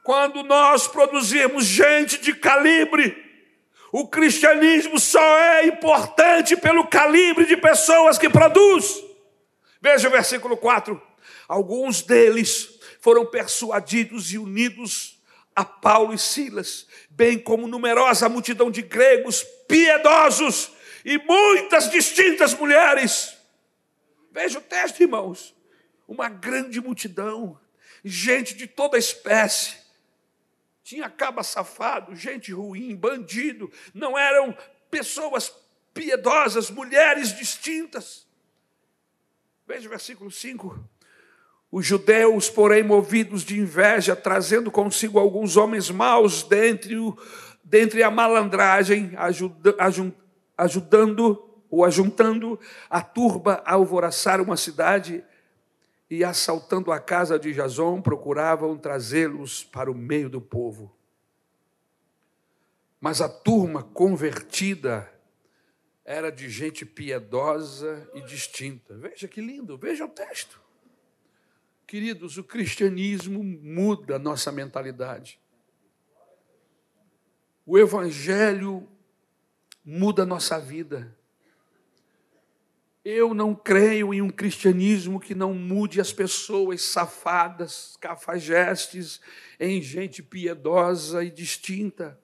Quando 0.04 0.42
nós 0.42 0.86
produzirmos 0.86 1.64
gente 1.64 2.18
de 2.18 2.34
calibre. 2.34 3.24
O 3.92 4.08
cristianismo 4.08 4.98
só 4.98 5.38
é 5.38 5.66
importante 5.66 6.56
pelo 6.56 6.86
calibre 6.86 7.46
de 7.46 7.56
pessoas 7.56 8.18
que 8.18 8.28
produz. 8.28 9.02
Veja 9.80 10.08
o 10.08 10.10
versículo 10.10 10.56
4. 10.56 11.00
Alguns 11.48 12.02
deles 12.02 12.75
foram 13.06 13.24
persuadidos 13.24 14.32
e 14.32 14.38
unidos 14.38 15.22
a 15.54 15.64
Paulo 15.64 16.12
e 16.12 16.18
Silas, 16.18 16.88
bem 17.08 17.38
como 17.38 17.68
numerosa 17.68 18.28
multidão 18.28 18.68
de 18.68 18.82
gregos 18.82 19.44
piedosos 19.68 20.72
e 21.04 21.16
muitas 21.16 21.88
distintas 21.88 22.52
mulheres. 22.52 23.38
Veja 24.32 24.58
o 24.58 24.60
texto, 24.60 25.02
irmãos. 25.02 25.54
Uma 26.08 26.28
grande 26.28 26.80
multidão, 26.80 27.56
gente 28.04 28.56
de 28.56 28.66
toda 28.66 28.98
espécie. 28.98 29.76
Tinha 30.82 31.08
caba 31.08 31.44
safado, 31.44 32.16
gente 32.16 32.50
ruim, 32.50 32.96
bandido. 32.96 33.70
Não 33.94 34.18
eram 34.18 34.52
pessoas 34.90 35.54
piedosas, 35.94 36.70
mulheres 36.70 37.36
distintas. 37.36 38.26
Veja 39.64 39.86
o 39.86 39.90
versículo 39.90 40.28
5. 40.28 40.95
Os 41.70 41.84
judeus, 41.84 42.48
porém, 42.48 42.82
movidos 42.82 43.42
de 43.42 43.58
inveja, 43.58 44.14
trazendo 44.14 44.70
consigo 44.70 45.18
alguns 45.18 45.56
homens 45.56 45.90
maus 45.90 46.42
dentre, 46.42 46.96
o, 46.96 47.16
dentre 47.62 48.02
a 48.02 48.10
malandragem, 48.10 49.12
ajuda, 49.16 49.74
ajudando 50.56 51.42
ou 51.68 51.84
ajuntando 51.84 52.58
a 52.88 53.02
turba 53.02 53.62
a 53.64 53.74
alvoraçar 53.74 54.40
uma 54.40 54.56
cidade 54.56 55.24
e 56.08 56.22
assaltando 56.22 56.92
a 56.92 57.00
casa 57.00 57.38
de 57.38 57.52
Jason, 57.52 58.00
procuravam 58.00 58.78
trazê-los 58.78 59.64
para 59.64 59.90
o 59.90 59.94
meio 59.94 60.30
do 60.30 60.40
povo. 60.40 60.94
Mas 63.00 63.20
a 63.20 63.28
turma 63.28 63.82
convertida 63.82 65.12
era 66.04 66.30
de 66.30 66.48
gente 66.48 66.86
piedosa 66.86 68.08
e 68.14 68.22
distinta. 68.22 68.96
Veja 68.96 69.26
que 69.26 69.40
lindo, 69.40 69.76
veja 69.76 70.04
o 70.04 70.08
texto. 70.08 70.65
Queridos, 71.86 72.36
o 72.36 72.42
cristianismo 72.42 73.44
muda 73.44 74.16
a 74.16 74.18
nossa 74.18 74.50
mentalidade. 74.50 75.38
O 77.64 77.78
evangelho 77.78 78.88
muda 79.84 80.24
a 80.24 80.26
nossa 80.26 80.58
vida. 80.58 81.16
Eu 83.04 83.32
não 83.32 83.54
creio 83.54 84.12
em 84.12 84.20
um 84.20 84.30
cristianismo 84.30 85.20
que 85.20 85.32
não 85.32 85.54
mude 85.54 86.00
as 86.00 86.12
pessoas 86.12 86.82
safadas, 86.82 87.96
cafajestes, 88.00 89.20
em 89.60 89.80
gente 89.80 90.24
piedosa 90.24 91.22
e 91.22 91.30
distinta. 91.30 92.18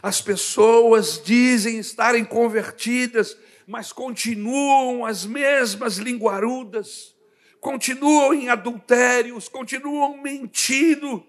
As 0.00 0.22
pessoas 0.22 1.20
dizem 1.20 1.80
estarem 1.80 2.24
convertidas, 2.24 3.36
mas 3.66 3.92
continuam 3.92 5.04
as 5.04 5.26
mesmas 5.26 5.96
linguarudas 5.96 7.16
continuam 7.60 8.32
em 8.32 8.48
adultérios, 8.48 9.48
continuam 9.48 10.16
mentindo, 10.16 11.24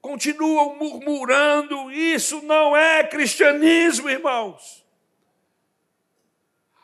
continuam 0.00 0.76
murmurando. 0.76 1.90
Isso 1.90 2.42
não 2.42 2.76
é 2.76 3.02
cristianismo, 3.04 4.10
irmãos. 4.10 4.84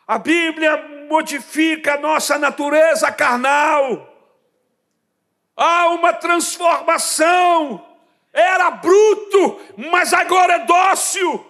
A 0.06 0.18
Bíblia 0.18 0.76
modifica 1.08 1.94
a 1.94 2.00
nossa 2.00 2.38
natureza 2.38 3.12
carnal. 3.12 4.14
Há 5.54 5.88
uma 5.88 6.12
transformação. 6.14 7.84
Era 8.32 8.70
bruto, 8.70 9.60
mas 9.90 10.12
agora 10.12 10.54
é 10.54 10.58
dócil. 10.60 11.44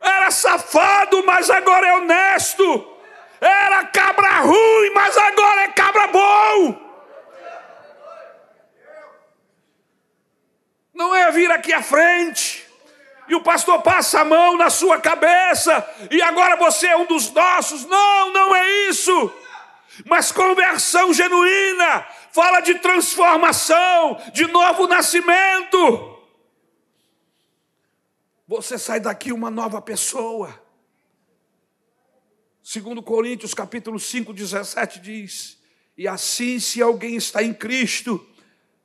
Era 0.00 0.30
safado, 0.30 1.24
mas 1.24 1.50
agora 1.50 1.86
é 1.86 1.96
honesto 1.96 2.92
era 3.46 3.84
cabra 3.86 4.40
ruim, 4.40 4.90
mas 4.94 5.16
agora 5.16 5.62
é 5.62 5.68
cabra 5.68 6.06
bom. 6.06 6.92
Não 10.94 11.14
é 11.14 11.30
vir 11.32 11.50
aqui 11.50 11.72
à 11.72 11.82
frente 11.82 12.64
e 13.28 13.34
o 13.34 13.42
pastor 13.42 13.82
passa 13.82 14.20
a 14.20 14.24
mão 14.24 14.56
na 14.56 14.70
sua 14.70 15.00
cabeça 15.00 15.84
e 16.10 16.22
agora 16.22 16.54
você 16.56 16.86
é 16.86 16.96
um 16.96 17.06
dos 17.06 17.30
nossos. 17.32 17.84
Não, 17.86 18.32
não 18.32 18.54
é 18.54 18.88
isso. 18.88 19.32
Mas 20.06 20.30
conversão 20.30 21.12
genuína 21.12 22.06
fala 22.30 22.60
de 22.60 22.76
transformação, 22.76 24.20
de 24.32 24.46
novo 24.46 24.86
nascimento. 24.86 26.18
Você 28.46 28.78
sai 28.78 29.00
daqui 29.00 29.32
uma 29.32 29.50
nova 29.50 29.80
pessoa. 29.82 30.61
Segundo 32.62 33.02
Coríntios 33.02 33.54
capítulo 33.54 33.98
5, 33.98 34.32
17 34.32 35.00
diz: 35.00 35.58
E 35.98 36.06
assim 36.06 36.60
se 36.60 36.80
alguém 36.80 37.16
está 37.16 37.42
em 37.42 37.52
Cristo, 37.52 38.24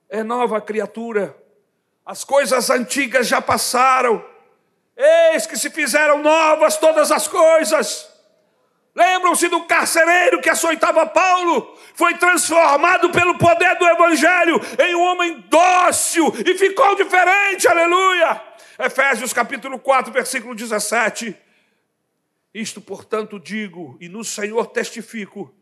é 0.09 0.23
nova 0.23 0.59
criatura. 0.59 1.37
As 2.03 2.23
coisas 2.23 2.71
antigas 2.71 3.27
já 3.27 3.39
passaram, 3.39 4.25
eis 4.95 5.45
que 5.45 5.55
se 5.55 5.69
fizeram 5.69 6.23
novas 6.23 6.77
todas 6.77 7.11
as 7.11 7.27
coisas. 7.27 8.09
Lembram-se 8.95 9.47
do 9.47 9.63
carcereiro 9.65 10.41
que 10.41 10.49
açoitava 10.49 11.05
Paulo? 11.05 11.77
Foi 11.93 12.17
transformado 12.17 13.11
pelo 13.11 13.37
poder 13.37 13.77
do 13.77 13.87
Evangelho 13.87 14.59
em 14.79 14.95
um 14.95 15.03
homem 15.03 15.45
dócil 15.49 16.33
e 16.43 16.57
ficou 16.57 16.95
diferente, 16.95 17.67
aleluia. 17.67 18.41
Efésios 18.79 19.33
capítulo 19.33 19.77
4, 19.77 20.11
versículo 20.11 20.55
17. 20.55 21.46
Isto, 22.57 22.81
portanto, 22.81 23.39
digo, 23.39 23.95
e 24.01 24.09
no 24.09 24.23
Senhor 24.23 24.65
testifico, 24.65 25.53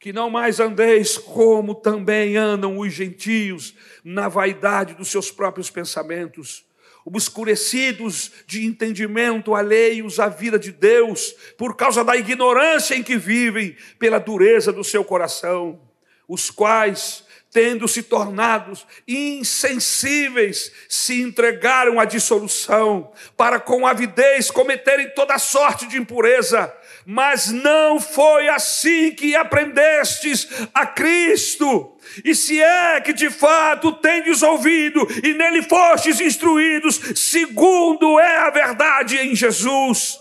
que 0.00 0.12
não 0.12 0.28
mais 0.28 0.58
andeis 0.58 1.16
como 1.16 1.72
também 1.72 2.36
andam 2.36 2.78
os 2.80 2.92
gentios, 2.92 3.76
na 4.02 4.28
vaidade 4.28 4.94
dos 4.94 5.06
seus 5.08 5.30
próprios 5.30 5.70
pensamentos, 5.70 6.64
obscurecidos 7.04 8.32
de 8.44 8.66
entendimento, 8.66 9.54
alheios 9.54 10.18
à 10.18 10.28
vida 10.28 10.58
de 10.58 10.72
Deus, 10.72 11.32
por 11.56 11.76
causa 11.76 12.02
da 12.02 12.16
ignorância 12.16 12.96
em 12.96 13.04
que 13.04 13.16
vivem, 13.16 13.76
pela 13.96 14.18
dureza 14.18 14.72
do 14.72 14.82
seu 14.82 15.04
coração, 15.04 15.80
os 16.26 16.50
quais, 16.50 17.21
tendo 17.52 17.86
se 17.86 18.02
tornados 18.02 18.86
insensíveis, 19.06 20.72
se 20.88 21.20
entregaram 21.20 22.00
à 22.00 22.04
dissolução, 22.04 23.12
para 23.36 23.60
com 23.60 23.86
avidez 23.86 24.50
cometerem 24.50 25.10
toda 25.10 25.38
sorte 25.38 25.86
de 25.86 25.98
impureza 25.98 26.72
mas 27.04 27.50
não 27.50 28.00
foi 28.00 28.48
assim 28.48 29.12
que 29.12 29.34
aprendestes 29.34 30.48
a 30.72 30.86
Cristo. 30.86 31.96
E 32.24 32.34
se 32.34 32.60
é 32.60 33.00
que 33.00 33.12
de 33.12 33.30
fato 33.30 33.92
tendes 33.92 34.42
ouvido 34.42 35.06
e 35.22 35.34
nele 35.34 35.62
fostes 35.62 36.20
instruídos, 36.20 37.00
segundo 37.16 38.18
é 38.18 38.38
a 38.38 38.50
verdade 38.50 39.18
em 39.18 39.34
Jesus, 39.34 40.18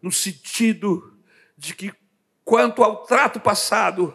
no 0.00 0.12
sentido 0.12 1.12
de 1.56 1.74
que, 1.74 1.92
quanto 2.44 2.82
ao 2.84 3.04
trato 3.04 3.40
passado, 3.40 4.14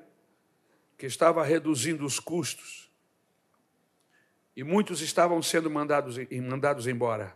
que 1.01 1.07
estava 1.07 1.43
reduzindo 1.43 2.05
os 2.05 2.19
custos 2.19 2.87
e 4.55 4.63
muitos 4.63 5.01
estavam 5.01 5.41
sendo 5.41 5.67
mandados, 5.67 6.15
mandados 6.47 6.85
embora. 6.85 7.35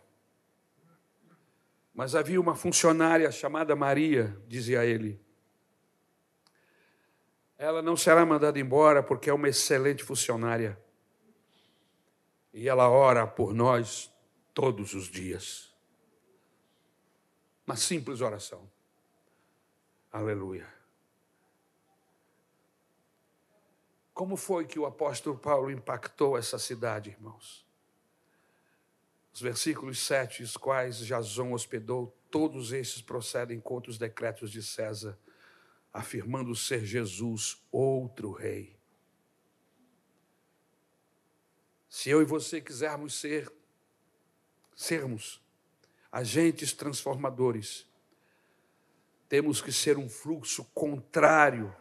Mas 1.92 2.14
havia 2.14 2.40
uma 2.40 2.54
funcionária 2.54 3.32
chamada 3.32 3.76
Maria, 3.76 4.40
dizia 4.48 4.86
ele. 4.86 5.20
Ela 7.58 7.82
não 7.82 7.98
será 7.98 8.24
mandada 8.24 8.60
embora 8.60 9.02
porque 9.02 9.32
é 9.32 9.34
uma 9.34 9.50
excelente 9.50 10.04
funcionária. 10.04 10.80
E 12.54 12.70
ela 12.70 12.88
ora 12.88 13.26
por 13.26 13.52
nós 13.52 14.14
todos 14.54 14.94
os 14.94 15.08
dias. 15.08 15.76
Uma 17.66 17.76
simples 17.76 18.22
oração. 18.22 18.70
Aleluia. 20.12 20.75
Como 24.16 24.38
foi 24.38 24.66
que 24.66 24.80
o 24.80 24.86
apóstolo 24.86 25.38
Paulo 25.38 25.70
impactou 25.70 26.38
essa 26.38 26.58
cidade, 26.58 27.10
irmãos? 27.10 27.66
Os 29.34 29.42
versículos 29.42 30.00
7, 30.00 30.42
os 30.42 30.56
quais 30.56 31.00
Jason 31.00 31.52
hospedou, 31.52 32.18
todos 32.32 32.72
esses 32.72 33.02
procedem 33.02 33.60
contra 33.60 33.92
os 33.92 33.98
decretos 33.98 34.50
de 34.50 34.64
César, 34.64 35.20
afirmando 35.92 36.56
ser 36.56 36.86
Jesus 36.86 37.62
outro 37.70 38.32
rei. 38.32 38.74
Se 41.90 42.10
eu 42.10 42.22
e 42.22 42.26
você 42.26 42.62
quisermos 42.62 43.16
ser, 43.16 43.52
sermos 44.74 45.42
agentes 46.10 46.72
transformadores, 46.72 47.86
temos 49.28 49.62
que 49.62 49.74
ser 49.74 49.98
um 49.98 50.08
fluxo 50.08 50.64
contrário. 50.74 51.76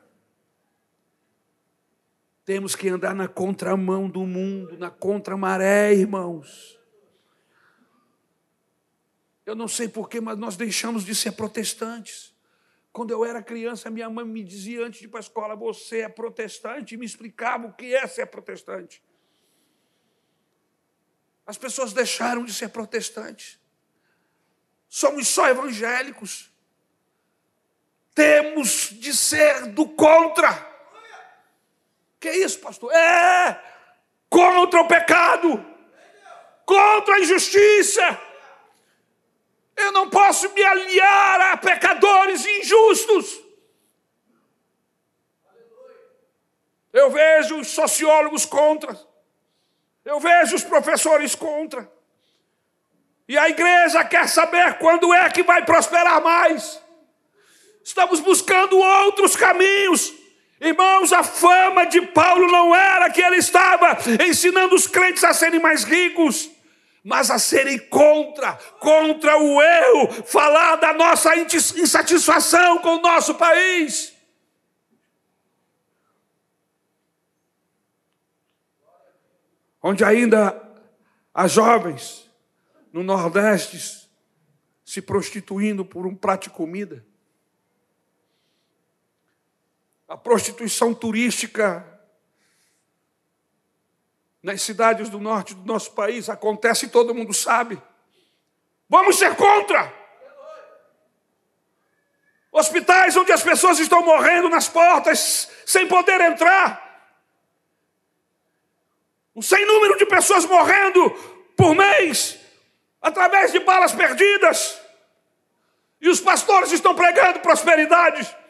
Temos 2.45 2.77
que 2.77 2.89
andar 2.89 3.15
na 3.15 3.27
contramão 3.27 4.09
do 4.09 4.27
mundo, 4.27 4.77
na 4.79 4.91
contramaré, 4.91 5.95
irmãos. 5.95 6.79
Eu 9.47 9.55
não 9.55 9.67
sei 9.69 9.89
porquê, 9.89 10.21
mas 10.21 10.39
nós 10.39 10.57
deixamos 10.57 11.05
de 11.05 11.15
ser 11.15 11.33
protestantes. 11.33 12.35
Quando 12.93 13.11
eu 13.11 13.25
era 13.25 13.43
criança, 13.43 13.91
minha 13.91 14.09
mãe 14.09 14.25
me 14.25 14.45
dizia 14.45 14.87
antes 14.87 15.01
de 15.01 15.07
ir 15.07 15.09
para 15.09 15.21
a 15.21 15.23
escola: 15.23 15.57
Você 15.57 16.01
é 16.01 16.09
protestante, 16.09 16.95
e 16.95 16.99
me 16.99 17.07
explicava 17.07 17.67
o 17.67 17.73
que 17.73 17.95
é 17.95 18.07
ser 18.07 18.27
protestante. 18.27 19.03
As 21.47 21.59
pessoas 21.59 21.93
deixaram 21.93 22.45
de 22.45 22.53
ser 22.53 22.69
protestantes. 22.69 23.59
Somos 24.89 25.29
só 25.29 25.49
evangélicos. 25.49 26.53
Temos 28.15 28.91
de 28.93 29.15
ser 29.15 29.67
do 29.73 29.89
contra. 29.89 30.74
Que 32.25 32.29
é 32.31 32.37
isso, 32.39 32.59
pastor? 32.59 32.91
É 32.91 33.61
contra 34.31 34.81
o 34.81 34.89
pecado, 34.89 35.65
contra 36.65 37.17
a 37.17 37.21
injustiça 37.21 38.21
eu 39.77 39.93
não 39.93 40.09
posso 40.09 40.51
me 40.55 40.65
aliar 40.65 41.41
a 41.53 41.57
pecadores 41.59 42.47
injustos. 42.47 43.43
Eu 46.93 47.11
vejo 47.11 47.59
os 47.59 47.69
sociólogos 47.69 48.47
contra. 48.47 48.99
Eu 50.03 50.19
vejo 50.19 50.57
os 50.57 50.65
professores 50.65 51.35
contra. 51.35 51.93
E 53.29 53.37
a 53.37 53.51
igreja 53.51 54.03
quer 54.05 54.29
saber 54.29 54.79
quando 54.79 55.13
é 55.13 55.29
que 55.29 55.43
vai 55.43 55.65
prosperar 55.65 56.23
mais. 56.23 56.81
Estamos 57.83 58.21
buscando 58.21 58.79
outros 58.79 59.37
caminhos. 59.37 60.24
Irmãos, 60.65 61.13
a 61.13 61.23
fama 61.23 61.85
de 61.85 62.01
Paulo 62.01 62.47
não 62.47 62.75
era 62.75 63.11
que 63.11 63.21
ele 63.21 63.37
estava 63.37 63.99
ensinando 64.27 64.75
os 64.75 64.87
crentes 64.87 65.23
a 65.23 65.33
serem 65.33 65.61
mais 65.61 65.85
ricos 65.85 66.51
mas 67.05 67.31
a 67.31 67.39
serem 67.39 67.79
contra, 67.79 68.55
contra 68.81 69.37
o 69.37 69.61
erro, 69.61 70.25
falar 70.25 70.77
da 70.77 70.95
nossa 70.95 71.37
insatisfação 71.37 72.79
com 72.79 72.97
o 72.97 73.03
nosso 73.03 73.35
país. 73.35 74.15
Onde 79.83 80.03
ainda 80.03 80.59
há 81.35 81.47
jovens 81.47 82.31
no 82.91 83.03
Nordeste 83.03 84.09
se 84.83 85.03
prostituindo 85.03 85.85
por 85.85 86.07
um 86.07 86.15
prato 86.15 86.45
de 86.45 86.51
comida. 86.51 87.05
A 90.09 90.17
prostituição 90.17 90.93
turística 90.95 91.85
nas 94.43 94.61
cidades 94.61 95.09
do 95.09 95.19
norte 95.19 95.55
do 95.55 95.65
nosso 95.65 95.93
país 95.93 96.29
acontece 96.29 96.85
e 96.85 96.91
todo 96.91 97.15
mundo 97.15 97.33
sabe. 97.33 97.81
Vamos 98.89 99.19
ser 99.19 99.35
contra. 99.35 99.93
Hospitais 102.53 103.17
onde 103.17 103.33
as 103.33 103.43
pessoas 103.43 103.79
estão 103.79 104.05
morrendo 104.05 104.49
nas 104.51 104.69
portas 104.69 105.51
sem 105.65 105.89
poder 105.89 106.21
entrar. 106.21 106.85
Um 109.35 109.43
sem 109.43 109.67
número 109.67 109.97
de 109.97 110.07
pessoas 110.07 110.45
morrendo 110.45 111.11
por 111.57 111.75
mês 111.75 112.39
através 113.01 113.51
de 113.51 113.61
balas 113.61 113.93
perdidas. 113.93 114.79
E 116.01 116.09
os 116.09 116.21
pastores 116.21 116.71
estão 116.71 116.95
pregando 116.95 117.41
prosperidade. 117.41 118.44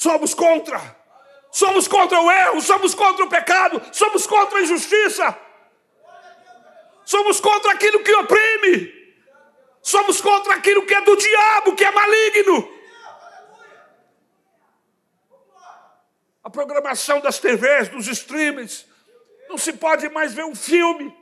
Somos 0.00 0.32
contra. 0.32 0.80
Somos 1.52 1.86
contra 1.86 2.18
o 2.18 2.30
erro, 2.30 2.58
somos 2.62 2.94
contra 2.94 3.22
o 3.22 3.28
pecado, 3.28 3.82
somos 3.92 4.26
contra 4.26 4.58
a 4.58 4.62
injustiça. 4.62 5.38
Somos 7.04 7.38
contra 7.38 7.72
aquilo 7.72 8.02
que 8.02 8.14
oprime. 8.14 8.90
Somos 9.82 10.22
contra 10.22 10.54
aquilo 10.54 10.86
que 10.86 10.94
é 10.94 11.02
do 11.02 11.14
diabo, 11.14 11.76
que 11.76 11.84
é 11.84 11.90
maligno. 11.90 12.66
A 16.42 16.48
programação 16.48 17.20
das 17.20 17.38
TVs, 17.38 17.90
dos 17.90 18.06
streams, 18.08 18.86
Não 19.50 19.58
se 19.58 19.74
pode 19.74 20.08
mais 20.08 20.32
ver 20.32 20.46
um 20.46 20.54
filme. 20.54 21.14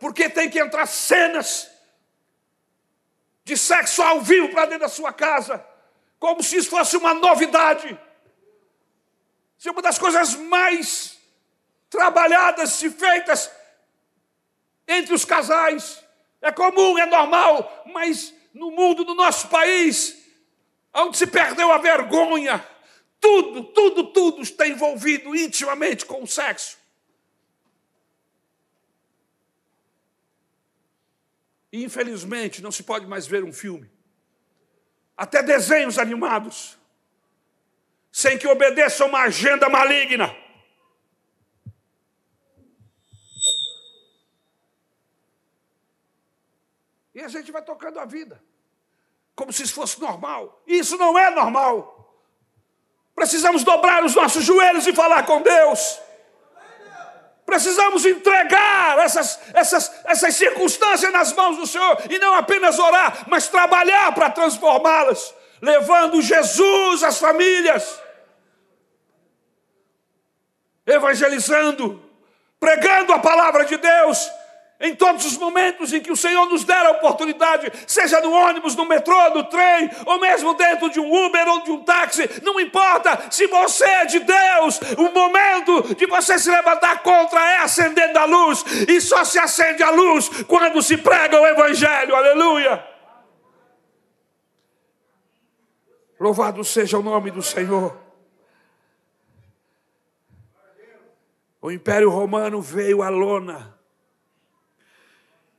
Porque 0.00 0.30
tem 0.30 0.48
que 0.48 0.58
entrar 0.58 0.86
cenas 0.86 1.77
de 3.48 3.56
sexo 3.56 4.02
ao 4.02 4.20
vivo 4.20 4.50
para 4.50 4.66
dentro 4.66 4.80
da 4.80 4.88
sua 4.90 5.10
casa, 5.10 5.64
como 6.18 6.42
se 6.42 6.56
isso 6.56 6.68
fosse 6.68 6.98
uma 6.98 7.14
novidade. 7.14 7.98
Se 9.56 9.70
uma 9.70 9.80
das 9.80 9.98
coisas 9.98 10.34
mais 10.34 11.18
trabalhadas 11.88 12.82
e 12.82 12.90
feitas 12.90 13.50
entre 14.86 15.14
os 15.14 15.24
casais. 15.24 16.04
É 16.42 16.52
comum, 16.52 16.98
é 16.98 17.06
normal, 17.06 17.84
mas 17.86 18.34
no 18.52 18.70
mundo, 18.70 19.04
no 19.04 19.14
nosso 19.14 19.48
país, 19.48 20.16
onde 20.94 21.16
se 21.16 21.26
perdeu 21.26 21.72
a 21.72 21.78
vergonha, 21.78 22.64
tudo, 23.18 23.64
tudo, 23.64 24.04
tudo 24.12 24.42
está 24.42 24.68
envolvido 24.68 25.34
intimamente 25.34 26.04
com 26.04 26.22
o 26.22 26.26
sexo. 26.26 26.77
E, 31.72 31.84
infelizmente, 31.84 32.62
não 32.62 32.72
se 32.72 32.82
pode 32.82 33.06
mais 33.06 33.26
ver 33.26 33.44
um 33.44 33.52
filme, 33.52 33.90
até 35.16 35.42
desenhos 35.42 35.98
animados, 35.98 36.78
sem 38.10 38.38
que 38.38 38.46
obedeça 38.46 39.04
uma 39.04 39.22
agenda 39.22 39.68
maligna. 39.68 40.34
E 47.14 47.20
a 47.20 47.28
gente 47.28 47.50
vai 47.50 47.62
tocando 47.62 47.98
a 47.98 48.04
vida, 48.04 48.42
como 49.34 49.52
se 49.52 49.64
isso 49.64 49.74
fosse 49.74 50.00
normal. 50.00 50.62
Isso 50.66 50.96
não 50.96 51.18
é 51.18 51.30
normal. 51.30 51.98
Precisamos 53.14 53.64
dobrar 53.64 54.04
os 54.04 54.14
nossos 54.14 54.44
joelhos 54.44 54.86
e 54.86 54.94
falar 54.94 55.26
com 55.26 55.42
Deus. 55.42 56.00
Precisamos 57.48 58.04
entregar 58.04 58.98
essas, 58.98 59.40
essas, 59.54 59.90
essas 60.04 60.34
circunstâncias 60.34 61.10
nas 61.10 61.32
mãos 61.32 61.56
do 61.56 61.66
Senhor 61.66 61.96
e 62.10 62.18
não 62.18 62.34
apenas 62.34 62.78
orar, 62.78 63.24
mas 63.26 63.48
trabalhar 63.48 64.12
para 64.12 64.28
transformá-las, 64.28 65.34
levando 65.62 66.20
Jesus 66.20 67.02
às 67.02 67.18
famílias, 67.18 68.02
evangelizando, 70.84 72.04
pregando 72.60 73.14
a 73.14 73.18
palavra 73.18 73.64
de 73.64 73.78
Deus, 73.78 74.30
em 74.80 74.94
todos 74.94 75.24
os 75.24 75.36
momentos 75.36 75.92
em 75.92 76.00
que 76.00 76.12
o 76.12 76.16
Senhor 76.16 76.46
nos 76.46 76.62
der 76.62 76.86
a 76.86 76.92
oportunidade, 76.92 77.70
seja 77.86 78.20
no 78.20 78.30
ônibus, 78.30 78.76
no 78.76 78.84
metrô, 78.84 79.30
no 79.30 79.44
trem, 79.44 79.90
ou 80.06 80.20
mesmo 80.20 80.54
dentro 80.54 80.88
de 80.88 81.00
um 81.00 81.26
Uber 81.26 81.48
ou 81.48 81.62
de 81.62 81.70
um 81.72 81.82
táxi, 81.82 82.28
não 82.42 82.60
importa 82.60 83.28
se 83.30 83.46
você 83.48 83.84
é 83.84 84.04
de 84.06 84.20
Deus, 84.20 84.80
o 84.96 85.10
momento 85.10 85.94
de 85.96 86.06
você 86.06 86.38
se 86.38 86.48
levantar 86.48 87.02
contra 87.02 87.40
é 87.40 87.58
acendendo 87.58 88.18
a 88.18 88.24
luz, 88.24 88.64
e 88.88 89.00
só 89.00 89.24
se 89.24 89.38
acende 89.38 89.82
a 89.82 89.90
luz 89.90 90.28
quando 90.44 90.80
se 90.80 90.96
prega 90.96 91.40
o 91.40 91.46
Evangelho, 91.46 92.14
aleluia. 92.14 92.86
Louvado 96.20 96.62
seja 96.64 96.98
o 96.98 97.02
nome 97.02 97.30
do 97.30 97.42
Senhor. 97.42 97.96
O 101.60 101.72
Império 101.72 102.10
Romano 102.10 102.60
veio 102.62 103.02
à 103.02 103.08
lona 103.08 103.77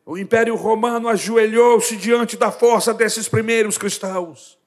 o 0.09 0.17
Império 0.17 0.55
Romano 0.55 1.07
ajoelhou-se 1.07 1.95
diante 1.95 2.35
da 2.35 2.51
força 2.51 2.91
desses 2.91 3.29
primeiros 3.29 3.77
cristãos. 3.77 4.57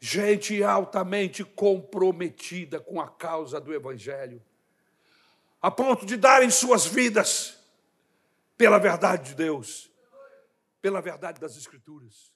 Gente 0.00 0.60
altamente 0.60 1.44
comprometida 1.44 2.80
com 2.80 3.00
a 3.00 3.06
causa 3.06 3.60
do 3.60 3.72
Evangelho, 3.72 4.42
a 5.62 5.70
ponto 5.70 6.04
de 6.04 6.16
darem 6.16 6.50
suas 6.50 6.84
vidas 6.84 7.56
pela 8.56 8.76
verdade 8.76 9.28
de 9.28 9.34
Deus, 9.36 9.88
pela 10.82 11.00
verdade 11.00 11.40
das 11.40 11.56
Escrituras. 11.56 12.32